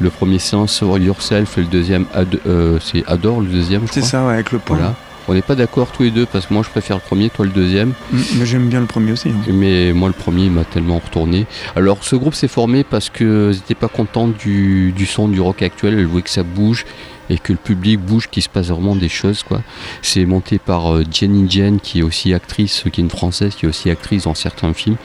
Le 0.00 0.10
premier 0.10 0.38
c'est 0.38 0.56
Answer 0.56 0.86
Yourself 1.00 1.58
et 1.58 1.60
le 1.62 1.66
deuxième 1.68 2.06
Ad- 2.12 2.40
euh, 2.46 2.78
c'est 2.82 3.04
Adore, 3.06 3.40
le 3.40 3.46
deuxième. 3.46 3.82
C'est 3.90 4.02
ça, 4.02 4.26
ouais, 4.26 4.32
avec 4.34 4.50
le 4.52 4.58
point. 4.58 4.76
Voilà. 4.76 4.94
On 5.28 5.34
n'est 5.34 5.42
pas 5.42 5.54
d'accord 5.54 5.92
tous 5.92 6.02
les 6.02 6.10
deux 6.10 6.26
parce 6.26 6.46
que 6.46 6.52
moi 6.54 6.64
je 6.64 6.70
préfère 6.70 6.96
le 6.96 7.02
premier, 7.02 7.30
toi 7.30 7.44
le 7.44 7.52
deuxième. 7.52 7.90
Mm, 8.10 8.18
Mais 8.40 8.46
j'aime 8.46 8.68
bien 8.68 8.80
le 8.80 8.86
premier 8.86 9.12
aussi. 9.12 9.28
hein. 9.28 9.52
Mais 9.52 9.92
moi, 9.92 10.08
le 10.08 10.14
premier 10.14 10.48
m'a 10.50 10.64
tellement 10.64 10.98
retourné. 10.98 11.46
Alors, 11.76 11.98
ce 12.02 12.16
groupe 12.16 12.34
s'est 12.34 12.48
formé 12.48 12.82
parce 12.82 13.08
que 13.10 13.50
n'étaient 13.52 13.76
pas 13.76 13.86
contents 13.86 14.26
du, 14.26 14.90
du 14.90 15.06
son 15.06 15.28
du 15.28 15.40
rock 15.40 15.62
actuel. 15.62 15.94
Ils 15.98 16.06
voulaient 16.06 16.22
que 16.22 16.30
ça 16.30 16.42
bouge 16.42 16.84
et 17.30 17.38
que 17.38 17.52
le 17.52 17.58
public 17.58 18.00
bouge, 18.00 18.28
qu'il 18.30 18.42
se 18.42 18.48
passe 18.48 18.68
vraiment 18.68 18.96
des 18.96 19.08
choses. 19.08 19.42
quoi. 19.42 19.62
C'est 20.02 20.24
monté 20.24 20.58
par 20.58 20.92
euh, 20.94 21.04
Jenny 21.10 21.50
Jen, 21.50 21.80
qui 21.80 22.00
est 22.00 22.02
aussi 22.02 22.34
actrice, 22.34 22.84
qui 22.92 23.00
est 23.00 23.04
une 23.04 23.10
française, 23.10 23.54
qui 23.54 23.66
est 23.66 23.68
aussi 23.68 23.90
actrice 23.90 24.24
dans 24.24 24.34
certains 24.34 24.72
films. 24.74 24.96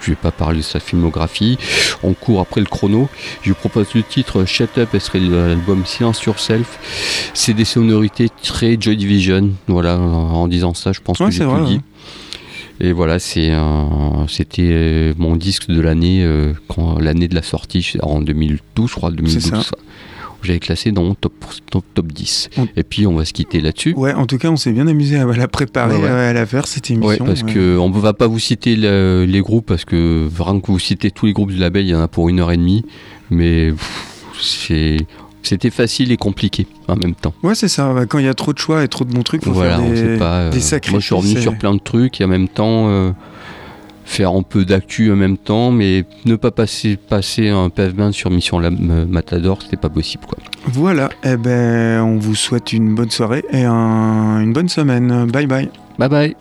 Je 0.00 0.10
vais 0.10 0.16
pas 0.16 0.30
parler 0.32 0.58
de 0.58 0.62
sa 0.62 0.80
filmographie. 0.80 1.58
On 2.02 2.12
court 2.14 2.40
après 2.40 2.60
le 2.60 2.66
chrono. 2.66 3.08
Je 3.42 3.50
vous 3.50 3.54
propose 3.56 3.94
le 3.94 4.02
titre 4.02 4.44
Shut 4.44 4.76
Up, 4.78 4.88
ce 4.92 4.98
serait 4.98 5.20
l'album 5.20 5.84
Silence 5.86 6.22
Yourself. 6.24 6.78
C'est 7.34 7.54
des 7.54 7.64
sonorités 7.64 8.28
très 8.42 8.76
Joy 8.80 8.96
Division. 8.96 9.50
Voilà, 9.68 9.98
en 9.98 10.46
disant 10.48 10.74
ça, 10.74 10.92
je 10.92 11.00
pense 11.00 11.18
Ouais, 11.20 11.26
que 11.26 11.32
j'ai 11.32 11.44
tout 11.44 11.50
vrai, 11.50 11.64
dit. 11.64 11.74
ouais. 11.76 11.80
Et 12.80 12.92
voilà, 12.92 13.18
c'est 13.20 13.52
c'était 14.28 14.62
euh, 14.72 15.14
mon 15.16 15.36
disque 15.36 15.68
de 15.68 15.80
l'année, 15.80 16.24
euh, 16.24 16.52
l'année 16.98 17.28
de 17.28 17.34
la 17.34 17.42
sortie, 17.42 17.92
en 18.02 18.20
2012, 18.20 18.90
je 18.90 18.94
crois, 18.96 19.10
2012. 19.10 19.40
C'est 19.42 19.50
ça. 19.50 19.62
J'avais 20.42 20.58
classé 20.58 20.90
dans 20.92 21.02
mon 21.04 21.14
top, 21.14 21.32
top, 21.70 21.84
top 21.94 22.06
10. 22.12 22.50
On- 22.58 22.66
Et 22.76 22.82
puis 22.82 23.06
on 23.06 23.14
va 23.14 23.24
se 23.24 23.32
quitter 23.32 23.60
là-dessus. 23.60 23.94
Ouais, 23.96 24.12
en 24.14 24.26
tout 24.26 24.38
cas, 24.38 24.48
on 24.50 24.56
s'est 24.56 24.72
bien 24.72 24.86
amusé 24.88 25.16
à 25.18 25.24
la 25.24 25.48
préparer, 25.48 25.96
Ouais, 25.96 26.02
ouais. 26.02 26.08
à 26.08 26.32
la 26.32 26.46
faire 26.46 26.66
cette 26.66 26.90
émission. 26.90 27.08
Ouais, 27.08 27.18
parce 27.18 27.42
ouais. 27.42 27.52
que 27.52 27.76
on 27.78 27.88
ne 27.90 27.98
va 28.00 28.12
pas 28.12 28.26
vous 28.26 28.38
citer 28.38 28.76
le- 28.76 29.24
les 29.28 29.40
groupes 29.40 29.66
parce 29.66 29.84
que 29.84 30.26
vraiment 30.28 30.60
que 30.60 30.66
vous 30.72 30.78
citez 30.78 31.10
tous 31.10 31.26
les 31.26 31.32
groupes 31.32 31.50
du 31.52 31.58
label, 31.58 31.84
il 31.86 31.90
y 31.90 31.94
en 31.94 32.00
a 32.02 32.08
pour 32.08 32.28
une 32.28 32.40
heure 32.40 32.50
et 32.52 32.56
demie. 32.56 32.84
Mais 33.30 33.72
c'est 34.40 34.98
c'était 35.44 35.70
facile 35.70 36.12
et 36.12 36.16
compliqué 36.16 36.66
en 36.86 36.94
même 36.96 37.14
temps. 37.14 37.34
Ouais, 37.42 37.54
c'est 37.56 37.66
ça. 37.68 37.92
Bah, 37.92 38.06
Quand 38.06 38.18
il 38.20 38.26
y 38.26 38.28
a 38.28 38.34
trop 38.34 38.52
de 38.52 38.58
choix 38.58 38.84
et 38.84 38.88
trop 38.88 39.04
de 39.04 39.12
bons 39.12 39.22
trucs, 39.24 39.44
faut 39.44 39.50
voilà, 39.52 39.76
faire 39.78 39.84
on 39.86 39.90
des, 39.90 39.96
sait 39.96 40.16
pas. 40.16 40.36
euh, 40.38 40.50
des 40.50 40.60
sacrifices. 40.60 40.92
moi, 40.92 41.00
je 41.00 41.04
suis 41.06 41.14
revenu 41.14 41.40
sur 41.42 41.58
plein 41.58 41.74
de 41.74 41.80
trucs 41.80 42.20
et 42.20 42.24
en 42.24 42.28
même 42.28 42.46
temps 42.48 42.88
euh, 42.90 43.10
faire 44.04 44.30
un 44.32 44.42
peu 44.42 44.64
d'actu 44.64 45.10
en 45.12 45.16
même 45.16 45.36
temps, 45.38 45.70
mais 45.70 46.04
ne 46.24 46.36
pas 46.36 46.50
passer 46.50 46.96
passer 46.96 47.48
un 47.48 47.68
pavement 47.70 48.12
sur 48.12 48.30
Mission 48.30 48.60
euh, 48.62 49.06
Matador, 49.06 49.62
c'était 49.62 49.76
pas 49.76 49.88
possible 49.88 50.24
quoi. 50.26 50.38
Voilà, 50.66 51.08
eh 51.24 51.36
ben, 51.36 52.02
on 52.02 52.18
vous 52.18 52.34
souhaite 52.34 52.72
une 52.72 52.94
bonne 52.94 53.10
soirée 53.10 53.44
et 53.50 53.64
un- 53.64 54.40
une 54.40 54.52
bonne 54.52 54.68
semaine. 54.68 55.26
Bye 55.26 55.46
bye. 55.46 55.68
Bye 55.98 56.08
bye. 56.08 56.36